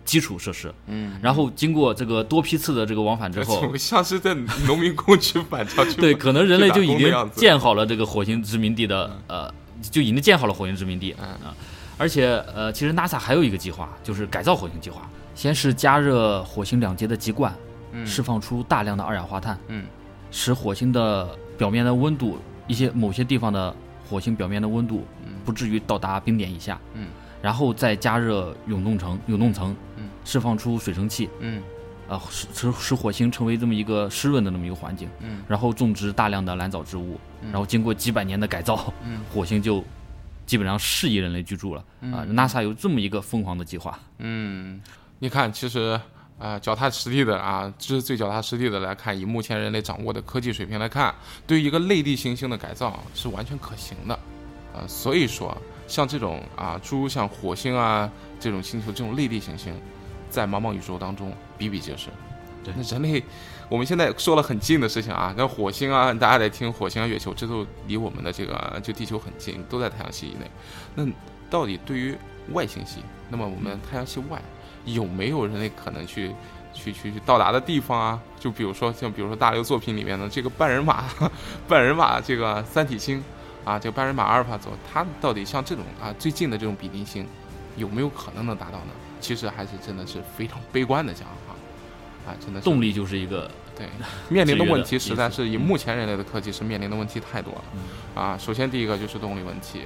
[0.04, 4.34] 基础设施，嗯，然后经过这个多批次的这个往返之后， 就像是在
[4.66, 11.56] 农民工去返朝去 对，可能人类就已经建好了这个火星殖民地的呃，就已经建好了火星殖民地嗯啊。
[11.98, 15.10] 而且呃，其实 NASA 还有一个计划，就是改造火星计划。
[15.34, 17.56] 先是加热火星两极的极冠，
[17.92, 18.06] 嗯。
[18.06, 19.86] 释放出大量的二氧化碳，嗯。
[20.32, 23.74] 使火星的表面的温度，一些某些地方的
[24.10, 25.06] 火星表面的温度
[25.46, 26.80] 不至于到达冰点以下。
[26.94, 27.08] 嗯。
[27.42, 30.10] 然后再加热永冻层，永冻层嗯。
[30.26, 31.62] 释放出水蒸气，嗯。
[32.10, 35.10] 啊，使使使火星成为这么一个湿润的那么一个环境。
[35.20, 35.42] 嗯。
[35.48, 39.22] 然后种植大量的蓝藻植物，然后经过几百年的改造，嗯。
[39.34, 39.84] 火星就
[40.46, 41.84] 基本上适宜人类居住了。
[42.02, 42.26] 啊。
[42.30, 44.82] NASA 有这么一个疯狂的计划，嗯，
[45.20, 46.00] 你看，其实
[46.40, 51.14] 啊，脚踏实地的啊，这是最脚踏实地的来看，以目前人类掌握的科技水平来看，
[51.48, 54.20] 对于一个类地行星的改造是完全可行的，
[54.74, 55.56] 呃，所以说
[55.88, 59.74] 像这种啊，诸如像火星啊这种星球这种类地行星，
[60.30, 62.10] 在茫茫宇宙当中比比皆是。
[62.64, 63.24] 对那人类，
[63.70, 70.52] 我们现在说了很近的事情啊，那火星啊，大家在听火星啊、月球，这都离我们的这个就地球很近，都在太阳系以内。
[70.94, 71.08] 那
[71.50, 72.14] 到底对于
[72.52, 74.42] 外星系，那么我们太阳系外
[74.88, 76.34] 有没有人类可能去
[76.74, 78.20] 去去去到达的地方啊？
[78.40, 81.04] 就比如说像比如说大刘作品里面的这个半人马，
[81.68, 83.24] 半人马这个三体星
[83.66, 87.28] 啊，这个半人马阿尔法座，它到底像这种啊最近的这种比邻星，
[87.76, 88.94] 有没有可能能达到呢？
[89.20, 91.52] 其实还是真的是非常悲观的讲啊，
[92.28, 93.88] 啊，真的是动力就是一个对，
[94.30, 97.64] 面临的问题实在是以目前人类的科技是面临的问题太多了。
[97.74, 97.80] 嗯
[98.24, 99.82] 啊，首先第一个就是动力问题。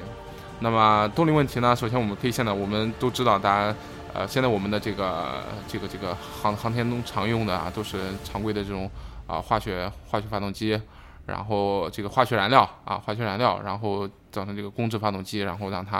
[0.60, 3.76] 那么动力问题呢，首先我们可以现在我们都知道，大家
[4.14, 8.90] 呃，现在我们的这个这个这个航航天中常用的啊，都是常规的这种
[9.28, 10.80] 啊化学化学发动机，
[11.26, 16.00] 然后这个化学燃料啊化学燃料，然后造成这个工质发动机，然后让它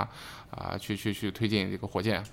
[0.50, 2.24] 啊去去去推进这个火箭。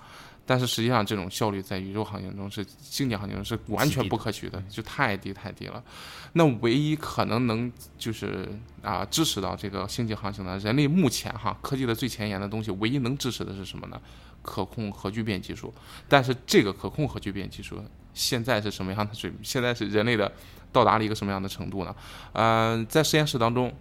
[0.44, 5.84] 但是实际上，这种效率在宇宙航行中是星际航行中是完全不可取的，就太低太低了。
[6.32, 8.48] 那唯一可能能就是
[8.82, 14.00] 啊支持到这个星际航行的，人类目前哈科技的最前沿的东西，唯一能支持的是什么呢？
[14.48, 15.72] 可控核聚变技术。
[16.08, 17.76] 但是这个可控核聚变技术
[18.14, 19.38] 现在是什么样的水平？
[19.42, 20.32] 现在是人类的
[20.72, 21.94] 到达了一个什么样的程度呢？
[22.32, 23.72] 嗯、在实验室当中。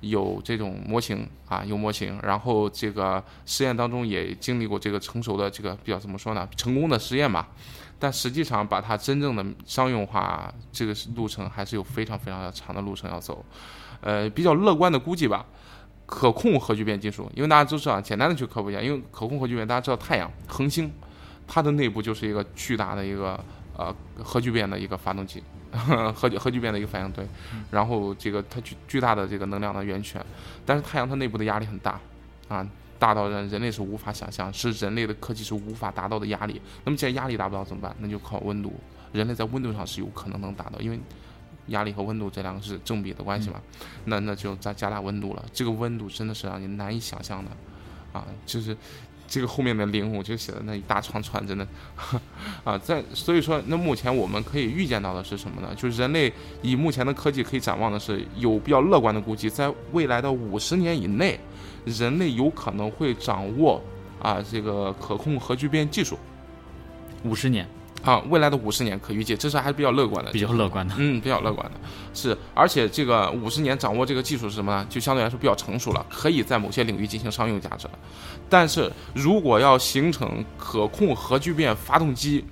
[0.00, 7.48] 有这种模型啊，有模型，然后这个实验当中也经历过这个成熟的这个比较怎么说呢，成功的实验吧。
[7.98, 13.42] 但实际上把它真正的商用化，这个路程还是有非常非常长的路程要走。
[14.02, 15.46] 呃，比较乐观的估计吧，
[16.06, 20.90] 可控核聚变技术，因为大家都知道，简单的去科普一下，因为可控核聚变，大家知道太阳恒星，
[21.46, 23.38] 它的内部就是一个巨大的一个
[23.76, 25.42] 呃核聚变的一个发动机，
[26.14, 27.26] 核核聚变的一个反应堆，
[27.70, 30.24] 然后这个它巨巨大的这个能量的源泉，
[30.64, 32.00] 但是太阳它内部的压力很大
[32.48, 32.66] 啊。
[32.98, 36.58] 大到人人类是无法想象，是人类的科技是无法达到的压力。
[36.82, 37.94] 那么既然压力达不到怎么办？
[37.98, 38.72] 那就靠温度。
[39.12, 40.98] 人类在温度上是有可能能达到，因为
[41.68, 43.60] 压力和温度这两个是正比的关系嘛。
[44.04, 45.44] 那那就再加大温度了。
[45.52, 47.50] 这个温度真的是让你难以想象的
[48.12, 48.24] 啊！
[48.46, 48.76] 就是
[49.28, 51.66] 这个后面的零，我就写的那一大串串，真的
[52.64, 55.74] 啊，在所以说，那目前我们可以预见到的是什么呢？
[55.74, 61.38] 就是人类以目前的科技可以展望的是，有比较乐观的估计，在未来的五十年以内，
[61.84, 63.82] 人类有可能会掌握
[64.22, 66.16] 啊这个可控核聚变技术
[67.24, 67.68] 五十年
[68.02, 70.94] 啊，未来的五十年可预计，这是还是比较乐观的，比较乐观的。
[70.98, 71.80] 嗯，比较乐观的
[72.14, 74.86] 是，而且这个五十年掌握这个技术是什么呢？
[74.88, 77.98] 就相对来说比较成熟了，可以在某些领域进行商用价值了。
[78.48, 82.44] 但是如果要形成可控核聚变发动机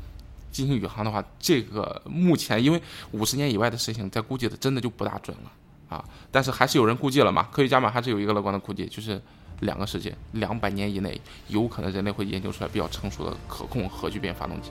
[0.51, 6.05] 进行宇航的话，这个目前因为五十年以外的事情，在估计的真的就不大准了啊。
[6.33, 9.23] 但是还是有人估计了嘛，科学家们还是有一个乐观的估计，就是
[9.61, 14.71] 两个世界，两百年以内有可能人类会研究出来比较成熟的可控核聚变发动机。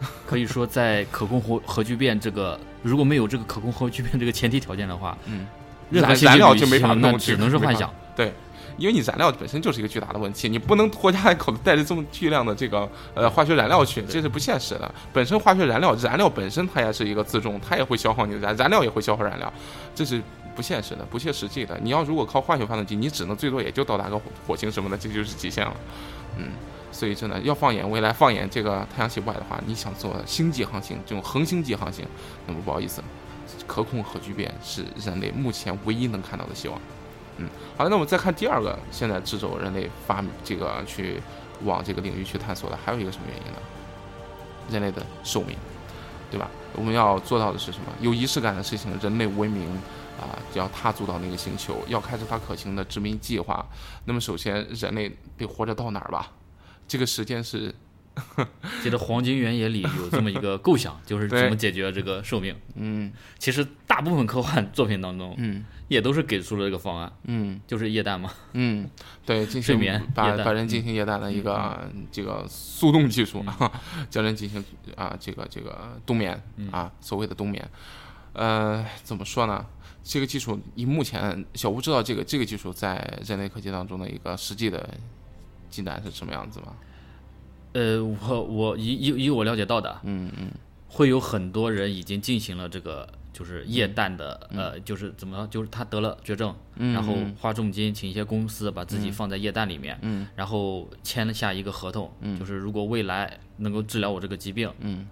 [0.26, 5.46] 可以说，在可控核核聚变这个如果没有这个可控核聚变这个前提条件的话，嗯，
[5.90, 7.92] 任何燃料就没法行那弄只能是幻想。
[8.16, 8.32] 对，
[8.76, 14.94] 因为你燃料本身就是一个巨大的问题，你不能拖家带口的带着这么巨量的这个呃化学燃料去，这是不现实的。
[15.12, 19.52] 本身化学燃料，燃料本身它也是一个自重，它也会消耗你的燃，燃料也会消耗燃料，
[19.94, 20.20] 这是
[20.54, 21.78] 不现实的、不切实际的。
[21.82, 25.74] 你要如果靠化学发动机，你只能最多也就到达个火火星什么的，这就是极限了。
[26.36, 26.48] 嗯，
[26.94, 32.06] 所以真的要放眼未来，放眼这个太阳系外的话，你想做星际航行这种恒星级航行，
[32.46, 33.02] 那么不好意思，
[33.66, 36.80] 可控核聚变是人类目前唯一能看到的希望。
[37.38, 41.20] 嗯，好了，那我们再看第二个，现在制肘人类发这个去
[41.64, 43.58] 往这个领域去探索的，还有一个什么原因呢？
[44.70, 45.56] 人类的寿命，
[46.30, 46.48] 对吧？
[46.74, 47.86] 我们要做到的是什么？
[48.00, 49.68] 有仪式感的事情，人类文明
[50.16, 53.66] 啊，要踏足到那个星球，要开始它可行的殖民计划。
[54.04, 56.30] 那么首先，人类得活着到哪儿吧？
[56.86, 57.74] 这个时间是，
[58.82, 62.54] 记得《黄金原野》里有这么一个构想， 就是怎么解决这个寿命。
[62.74, 63.12] 嗯。
[63.38, 65.64] 其实大部分科幻作品当中嗯。
[65.88, 67.60] 也都是给出了这个方案，嗯。
[67.66, 68.32] 就是液氮嘛。
[68.52, 68.88] 嗯，
[69.26, 73.70] 对， 进行睡眠把把人进行液氮的一个、这个速冻技术啊，
[74.08, 74.64] 将人进行
[74.96, 77.68] 啊这个这个冬眠啊，所谓的冬眠，
[78.32, 79.64] 呃，怎么说呢？
[80.02, 84.86] 这个技术以目前小吴知道这个这个技术在人类科技当中的一个实际的
[85.74, 86.76] 进展是什么样子吗？
[87.72, 90.48] 呃，我我以以以我了解到的，嗯嗯
[90.88, 100.24] 会有很多人已经进行了这个就是液嗯氮的，呃，就是怎么就是他得了绝症，嗯，然后花重金请一些公司把自己放在液氮里面，嗯。
[100.36, 102.38] 然后签了下一个合同，嗯。
[102.38, 105.08] 就是如果未来能够治疗我这个疾病，嗯。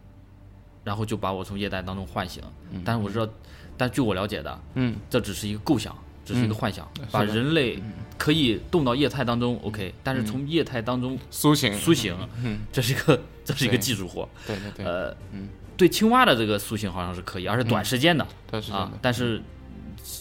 [0.85, 2.41] 然后就把我从液氮当中唤醒。
[2.71, 3.29] 嗯但是我知道，
[3.77, 4.95] 但据我了解的，嗯。
[5.11, 7.83] 这只是一个构想，只是一个幻想，把人类
[8.17, 14.29] 可以动到液态当中，OK，但是从液态当中苏醒，苏醒，嗯，这是一个这是一个技术活。
[14.47, 18.27] 对对对，呃，嗯，对青蛙的这个苏醒好像是可以，而是短时间的
[18.71, 18.91] 啊。
[19.01, 19.43] 但是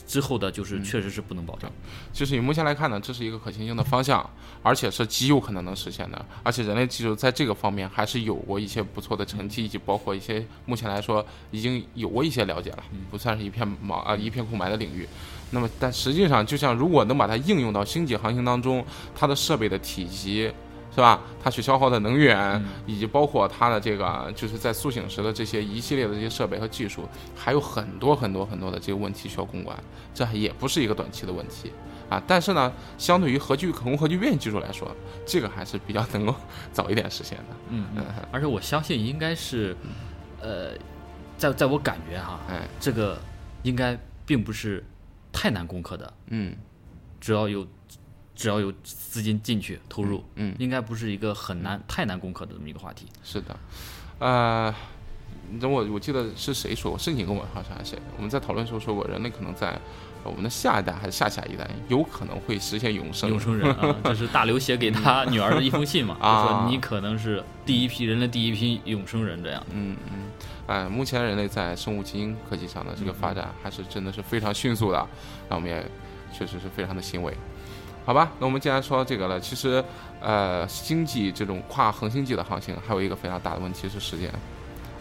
[0.07, 1.69] 之后的嗯就是确实是不能保证。
[2.11, 4.27] 就是以目前来看呢，这是一个可行性的方向，
[4.63, 6.25] 而且是极有可能能实现的。
[6.43, 15.07] 而且人类技术在这个方面还是有过一些不错的成绩，以及包括一些目前来说已经有过一些了解了，不算是一片茫啊一片空白的领域。
[15.51, 18.83] 那么，但实际上，就像如果能把它应用到星际航行当中，
[19.13, 20.51] 它的设备的体积。
[20.93, 21.21] 是吧？
[21.41, 29.73] 它所消耗的能源，以及包括它的这个，就是在苏醒时的这些一系列的这些设备和技术，还有很多很多很多的这个问题需要攻关，
[30.13, 31.71] 这也不是一个短期的问题。
[32.09, 34.93] 啊，但是呢，相对于核聚可控核聚变技术来说，
[35.25, 36.35] 这个还是比较能够
[36.73, 37.45] 早一点实现的。
[37.69, 39.73] 嗯嗯，而且我相信应该是，
[40.41, 40.71] 呃，
[41.37, 43.17] 在在我感觉哈，哎，这个
[43.63, 44.83] 应该并不是
[45.31, 46.55] 太难攻克的，嗯。
[47.19, 47.67] 只要有
[48.33, 53.05] 只要有资金进去投入，嗯，应该不是一个很难太难攻克的这么一个话题。
[53.23, 53.55] 是的，
[54.17, 54.73] 呃，
[55.59, 59.79] 等我我记得是谁说过，申请跟我好像还是谁，我们在讨论的时候说过，人类可能在
[60.23, 63.29] 我们的下一代还是下下一代，有可能会实现永生。
[63.29, 66.63] 永生人啊， 这是大刘写给他女儿的一封信嘛，就啊。
[66.63, 69.63] 说你可能是第一批人类第一批永生人这样。
[69.71, 70.30] 嗯嗯，
[70.67, 75.07] 哎，目前人类在生物基因科技上的这个发展还是真的是非常迅速的，
[75.49, 75.85] 那我们也
[76.31, 77.33] 确实是非常的欣慰。
[78.03, 79.83] 好吧，那我们既然说到这个了，其实
[80.19, 84.31] 呃，星际这种跨恒星际的航行还有一个非常大的问题是时间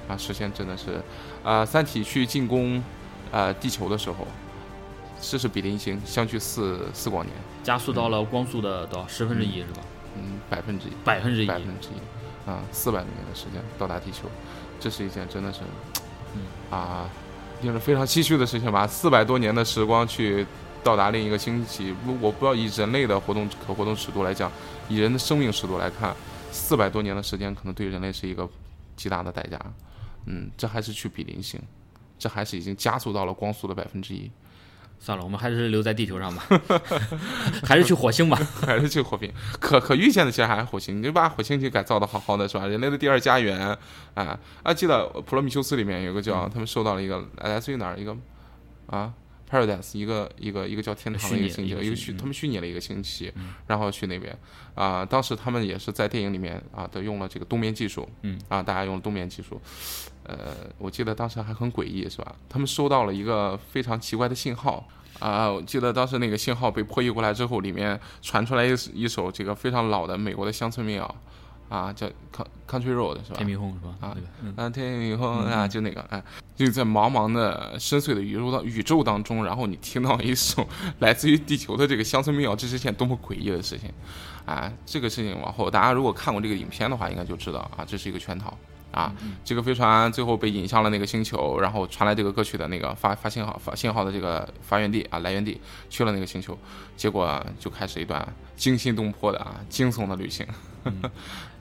[0.07, 1.01] 啊，时间真的是，
[1.43, 2.83] 呃，三体去进攻
[3.31, 4.27] 呃地球的时候，
[5.21, 9.81] 这是比邻星，相距四四光年，加速到了光速的多少十分之一是吧？
[10.17, 10.93] 嗯，百分之一。
[11.03, 11.47] 百分之一。
[11.47, 14.29] 百分之一，啊，四百多年的时间到达地球，
[14.81, 15.61] 这是一件真的是，
[16.35, 16.41] 嗯
[16.71, 17.09] 啊，
[17.63, 18.87] 令人非常唏嘘的事情吧。
[18.87, 20.47] 四百多年的时光去
[20.83, 24.51] 到达另一个星系，我我不知道以人类的活动可活动尺度来讲，
[24.89, 26.17] 以人的生命尺度来看，
[26.51, 28.49] 四百多年的时间可能对人类是一个
[28.97, 29.61] 极大的代价。
[30.27, 31.61] 嗯，这还是去比邻星，
[32.19, 34.31] 这还是已经加速到了光速的百分之一。
[35.03, 36.47] 算了，我们还是留在地球上吧，
[37.65, 38.37] 还是去火星吧。
[38.67, 42.67] 还是去火星，可可预见的其实还是火星，你就把火星去改造的好好的，是吧？
[42.67, 43.59] 人类的第二家园，
[44.15, 44.75] 啊啊！
[44.75, 48.15] 记得《普罗米修斯》里面有个叫、他们收到了一个来自于哪儿一个
[48.87, 49.13] 啊
[49.51, 53.33] Paradise 一个一个一个叫天堂的一个星球，一个虚他们虚拟了一个星期，
[53.67, 54.37] 然后去那边
[54.75, 59.61] 啊、当时他们也是在电影里面啊都用了这个冬眠技术，嗯啊，大家用了冬眠技术，
[60.31, 62.37] 呃，我记得当时还很诡异，是吧？
[62.49, 64.87] 他们收到了一个非常奇怪的信号。
[65.19, 71.15] 啊，我记得当时那个信号被破译过来之后，里面传出来一一首这个非常老的美国的乡村民谣，
[71.69, 72.07] 啊，叫
[72.67, 73.37] Country Road 是吧？
[73.37, 73.95] 天迷红是吧？
[74.01, 74.29] 啊对吧？
[74.43, 76.23] 嗯啊，天明后啊，就那个哎，
[76.57, 80.67] 就在茫茫的深邃的宇宙当宇宙当中，然后你听到一首
[81.01, 83.93] 来自于地球的这个乡村民谣，这是件多么诡异的事情
[84.47, 84.73] 啊！
[84.87, 88.57] 这个事情往后大家如果看过这个影片的话，应该就知道啊，这是一个圈套
[88.93, 89.13] 啊。
[89.45, 96.57] 这个飞船最后被引向了那个星球，然后传来这个歌曲的那个发发信号发信号的这个发源地啊来源地去了那个星球，
[96.97, 98.27] 结果啊就开始一段
[98.57, 100.47] 惊心动魄的啊惊悚的旅行。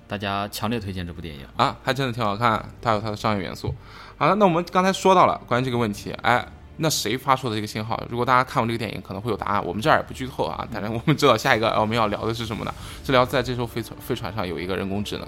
[0.08, 1.46] 大家强烈推荐这部电影。
[1.56, 3.74] 啊，还真的挺好看，它有它的商业元素。
[4.18, 6.44] 好了，那我们刚才说到了关于这个问题，哎，
[6.78, 8.02] 那谁发出的这个信号？
[8.10, 9.64] 如果大家看过这个电影，可能会有答案。
[9.64, 12.74] 我们这儿也不剧透啊，但是我们知道下一个呃我们要聊的是什么呢？
[13.06, 15.28] 是聊在这艘飞船飞船上有一个人工智能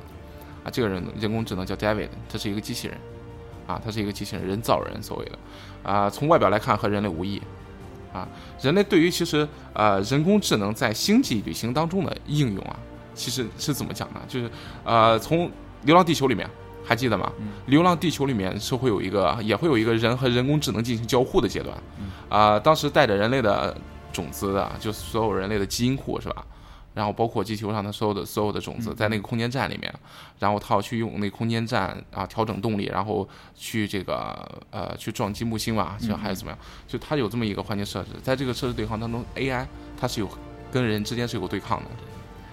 [0.64, 2.97] 啊，这个人人工智能叫 David，他是一个机器人
[3.68, 5.39] 啊，他是一个机器人，人造人所谓的
[5.84, 7.41] 啊，从外表来看和人类无异
[8.14, 8.28] 啊。
[8.62, 12.76] 人类对于其实呃人工智能在星际旅行当中的应用啊，
[13.14, 14.22] 其实是怎么讲呢？
[14.28, 14.49] 就是
[14.84, 15.47] 呃从
[15.84, 16.49] 《流浪地球》里面。
[16.84, 17.32] 还记得吗？
[17.68, 21.78] 流浪地球》里面是会有一个，也会有一个人和人工智能进行交互的阶段。
[22.28, 23.74] 啊、当时带着人类的
[24.12, 26.43] 种子的，就所有人类的基因库是吧？
[26.94, 29.94] 然后包括地球上的所有的所有的种子，在那个空间站里面，
[30.39, 36.60] 然后他要去用那个空间站啊调整动力，然后去这个呃去撞击木星吧，就还是怎么样？
[36.88, 39.66] 就它有这么一个环境设置，在这个设置对抗当中，AI
[39.98, 40.30] 它是有
[40.72, 41.89] 跟人之间是有对抗的。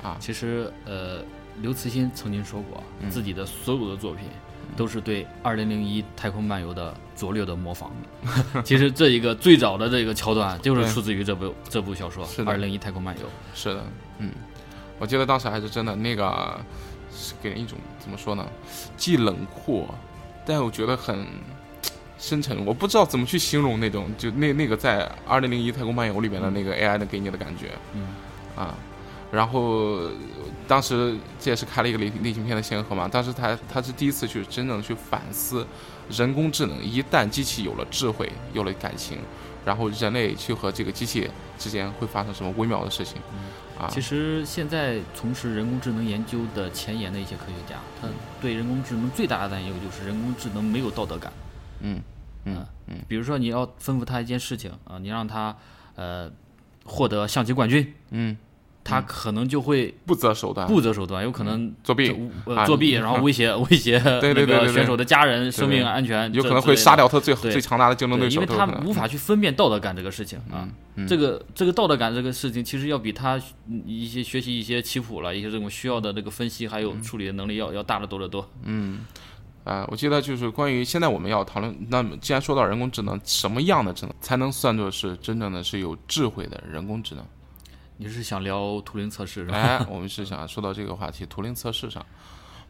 [0.08, 1.20] 啊其实，呃，
[1.60, 4.24] 刘慈欣曾经说过，嗯自己的所有的作品
[4.76, 7.90] 都是对《二零零一太空漫游》的拙劣的模仿。
[8.64, 13.26] 其实这一个最早的这个桥段就是出自于这部这部小说二零零一太空漫游》。
[13.54, 13.84] 是的，
[14.18, 14.30] 嗯，
[14.98, 16.58] 我记得当时还是真的那个，
[17.12, 18.46] 是给人一种怎么说呢，
[18.96, 19.86] 既冷酷，
[20.44, 21.26] 但我觉得很
[22.18, 22.64] 深沉。
[22.66, 28.08] 我不知道怎么去形容那种，就那那个在《二零零一太空漫游》里面的那个 AI 的给你的感觉，嗯
[28.56, 28.74] 啊，
[29.30, 30.00] 然后
[30.66, 33.06] 当时这也是开了一个类类型片的先河嘛。
[33.06, 35.66] 当时他他是第一次去真正去反思
[36.10, 39.18] 人工智能，一旦机器有了智慧，有了感情，
[39.64, 43.16] 然后人类去和这个机器之间会发生什么微妙的事情。
[43.78, 43.86] 啊？
[43.88, 48.08] 其实现在从事人工智能研究的前沿的一些科学家，他
[48.40, 51.32] 对人工智能最大的担忧就是人工智能没有道德感。
[51.80, 52.02] 嗯
[52.44, 52.96] 嗯嗯。
[53.06, 55.56] 比如说你要吩咐他一件事情啊，你让他
[55.94, 56.28] 呃
[56.84, 58.36] 获得象棋冠军，嗯，
[58.88, 62.14] 他可能就会不择手段，不择手段，有可能作弊，
[62.66, 70.68] 作弊，嗯然后威胁 威胁那个选手的家人生命安全，有可能会杀掉他最最强大的竞争对，手，因为他无法去分辨道德感这个事情啊。
[70.96, 78.48] 嗯这个这个道德感这个事情，其实要比他嗯一些学习一些棋谱了，一些这种需要的这个分析还有嗯处理的能力要要大得多得多。
[78.64, 79.00] 嗯。
[79.64, 87.24] 啊，我记得就是关于现在我们要讨论，那么既然说到人工智能，什么样的智能才能算作是真正的是有智慧的人工智能？
[87.98, 89.58] 你是想聊图灵测试是吧？
[89.58, 92.04] 哎，我们是想说到这个话题，图灵测试上。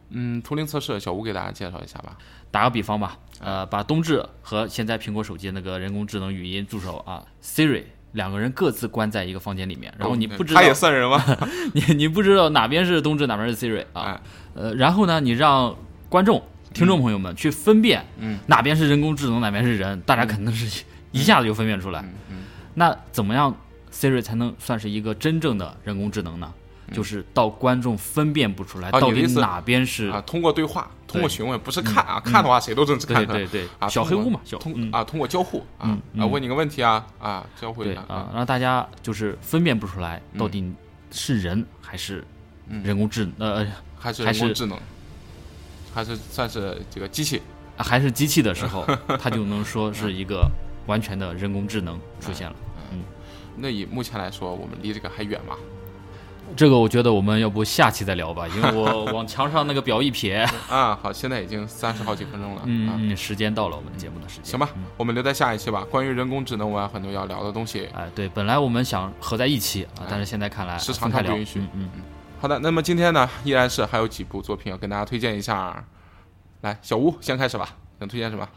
[0.09, 2.17] 嗯，图灵测试，小吴给大家介绍一下吧。
[2.49, 11.23] 打个比方吧，呃，把冬至和现在苹果手机那个人工智能语音助手啊 Siri 两个人各自关在一个房间里面，然后你不知道哦他也算人吗？
[11.75, 14.21] 你你不知道哪边是冬至，哪边是 Siri 啊哎，
[14.55, 15.75] 呃，然后呢，你让
[16.09, 22.01] 观众、听众朋友们去分辨，嗯，哪边是人工智能，哪边是人，大家肯定是一下子就分辨出来。
[22.31, 22.37] 嗯
[22.75, 23.53] 那怎么样
[23.91, 26.53] Siri 才能算是一个真正的人工智能呢？
[26.91, 33.87] 就是到观众分辨不出来到底哪边是，啊，通过对话，通过询问，不是看啊，看的话谁都能看对对对，啊。
[33.87, 34.89] 小黑屋嘛，小嗯。
[34.89, 40.73] 通啊，通过交互啊问你个问题啊啊，交互一对下啊，让大家就是分辨不出来嗯到底
[41.11, 42.25] 是人还是
[42.83, 43.63] 人工智呃
[43.99, 44.79] 还是还是人工智能，
[45.93, 47.39] 还是算是这个机器？
[47.77, 48.83] 还是机器的时候，
[49.21, 50.49] 它就能说是一个
[50.87, 52.55] 完全的人工智能出现了。
[53.61, 55.55] 那以目前来说，我们离这个还远吗？
[56.55, 60.37] 这个我觉得我们要不下期再聊吧，因为我 往墙上那个表一撇，
[60.67, 64.45] 啊，好，现在已经三十好几分钟了，啊，嗯嗯，时间到了，我们节目的时间。
[64.45, 65.85] 行吧，我们留在下一期吧。
[65.91, 67.87] 关于人工智能，我们还有很多要聊的东西。
[67.93, 71.27] 哎，对，本来我们想合在一起啊，但是现在看来时长分开聊。
[71.27, 72.01] 上不允许嗯嗯，
[72.39, 75.85] 好的，那么今天呢，依然是还有几部作品要跟大家推荐一下。
[76.61, 78.49] 来，小吴先开始吧，想推荐什么？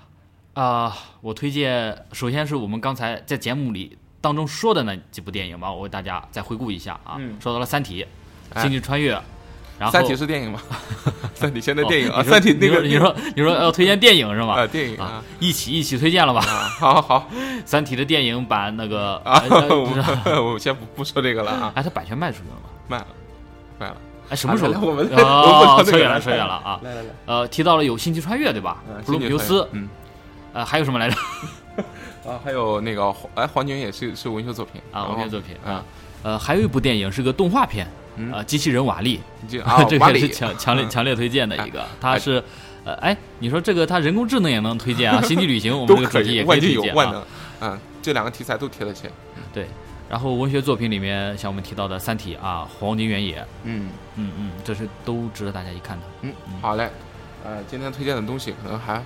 [0.55, 7.17] 啊、我推荐，首先是我们刚才在节目里当中说的那几部电影吧，我为大家再回顾一下啊。
[7.19, 8.03] 嗯说到了《三体》
[8.55, 9.15] 哎《星际穿越》，
[9.79, 10.61] 然后三体是电影吗？
[11.35, 14.55] 三体现在哦电影啊，三体那个你说你说要推荐电影是吗？
[14.55, 17.29] 啊，电影啊啊，一起一起推荐了吧，啊，好好好
[17.65, 20.01] 《三体》的电影版那个啊， 呃呃不是
[20.41, 22.69] 我 我先不不说这个了啊，哎，它版权卖出去了吗？
[22.89, 23.07] 卖了，
[23.79, 23.97] 卖了。
[24.29, 24.87] 哎，什么时候？
[24.87, 26.81] 我们哦，我们扯远了，扯远了啊！
[26.85, 28.79] 来来来，呃，提到了有星际穿越，对吧？
[28.89, 29.89] 嗯普罗米修斯，嗯
[30.53, 31.17] 呃，还有什么来着？
[32.27, 35.85] 啊，还有那个哎，黄金也是是文学作品啊，文学作品啊啊，
[36.23, 39.59] 呃，还有一部电影是个动画片，嗯呃，机器人瓦力， 这
[39.99, 42.43] 个也是强强烈嗯强烈推荐的一个，它哎是。
[42.85, 47.25] 呃，哎，你说这个它人工智能也能推荐啊， 星际旅行我们这个主题也可以推荐啊。
[47.61, 49.09] 嗯，这两个题材都贴得起。
[50.09, 56.03] 然后文学作品里面，像我们提到的《三体》啊，《黄金原野》，嗯嗯嗯，这是都值得大家一看的。
[56.23, 56.91] 嗯，好嘞。
[57.45, 59.01] 呃，今天推荐的东西可能还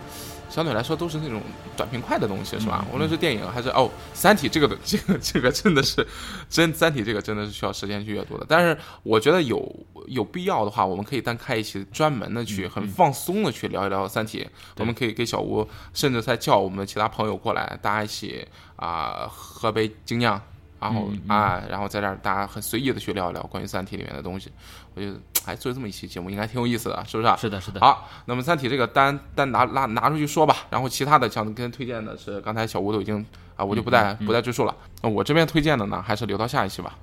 [0.48, 1.42] 相对来说都是那种
[1.76, 2.84] 短平快的东西，是吧？
[2.88, 6.06] 嗯无论是电影还是哦，《三体》这个的这个这个真的是
[6.48, 8.46] 真，《三体》这个真的是需要时间去阅读的。
[8.48, 14.42] 但是我觉得有有必要的话，我们可以单开一期专门的去很放松的去聊一聊《三体》。
[14.78, 20.40] 我们可以给小吴，甚至再叫我们其他朋友过来，大家一起啊、喝杯精酿。
[20.78, 24.52] 然后啊，然后在这儿大家很随意的去聊一聊关于《三体》里面的东西，
[24.94, 27.36] 我觉得哎，做这么一期节目应该挺有意思的，是不是啊？
[27.36, 27.80] 是的，是的。
[27.80, 33.24] 好，那么《三体》这个单单拿拿拿出去说吧，然后其他的像跟推荐的是刚才小吴都已经
[33.56, 34.74] 啊，我就不再、不再赘述了。
[35.02, 36.96] 那我这边推荐的呢，还是留到下一期吧。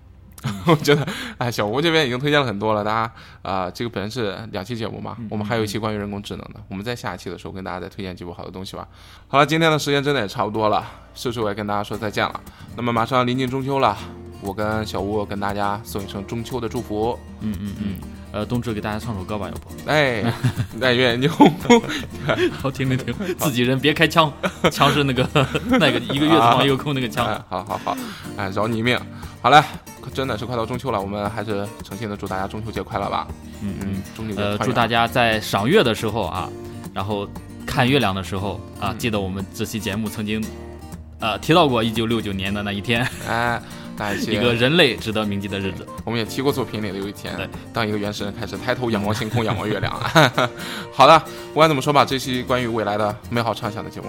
[0.67, 8.85] 我觉得，哎，小吴这边已经推荐了很多了，大家啊、这个本身是两期节目嘛，我们还有一期关于人工智能的，我们在下一期的时候跟大家再推荐几部好的东西吧。
[9.29, 10.85] 好了，今天的时间真的也差不多了，
[11.15, 12.41] 是时候也跟大家说再见了。
[12.75, 13.97] 那么马上临近中秋了，
[14.41, 17.17] 我跟小吴跟大家送一声中秋的祝福。
[17.39, 18.22] 嗯嗯嗯。
[18.33, 19.69] 呃，冬至给大家唱首歌吧，要不？
[19.89, 20.23] 哎，
[20.81, 21.27] 但愿你
[22.59, 24.33] 好，停停停，自己人别开枪，
[24.71, 25.29] 枪是那个
[25.69, 27.27] 那个一个月子往有空那个枪。
[27.27, 27.95] 哎，好好好，
[28.35, 28.99] 哎，饶你一命。
[29.39, 29.61] 好嘞，
[30.13, 33.27] 真的是快到中秋了，我们还是诚心的祝大家中秋节快乐吧。
[33.61, 34.71] 嗯嗯，中秋节呃，快乐。
[34.71, 36.49] 祝大家在赏月的时候啊，
[36.91, 37.27] 然后
[37.67, 38.97] 看月亮的时候啊，嗯。
[38.97, 40.43] 记得我们这期节目曾经
[41.19, 43.61] 呃提到过一九六九年的那一天，哎，
[44.27, 45.85] 一个人类值得铭记的日子。
[46.03, 49.93] 我们也提过作品里的有一天，当一个原始人开始抬头仰望星空，仰望月亮。
[50.91, 51.19] 好的，
[51.49, 54.07] 不管怎么说吧，这期关于未来的美好畅想的节目，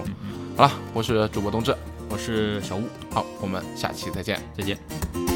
[0.57, 1.74] 好了，我是主播冬至，
[2.09, 4.41] 我是小吴，好，我们下期再见。
[4.57, 5.34] 再见。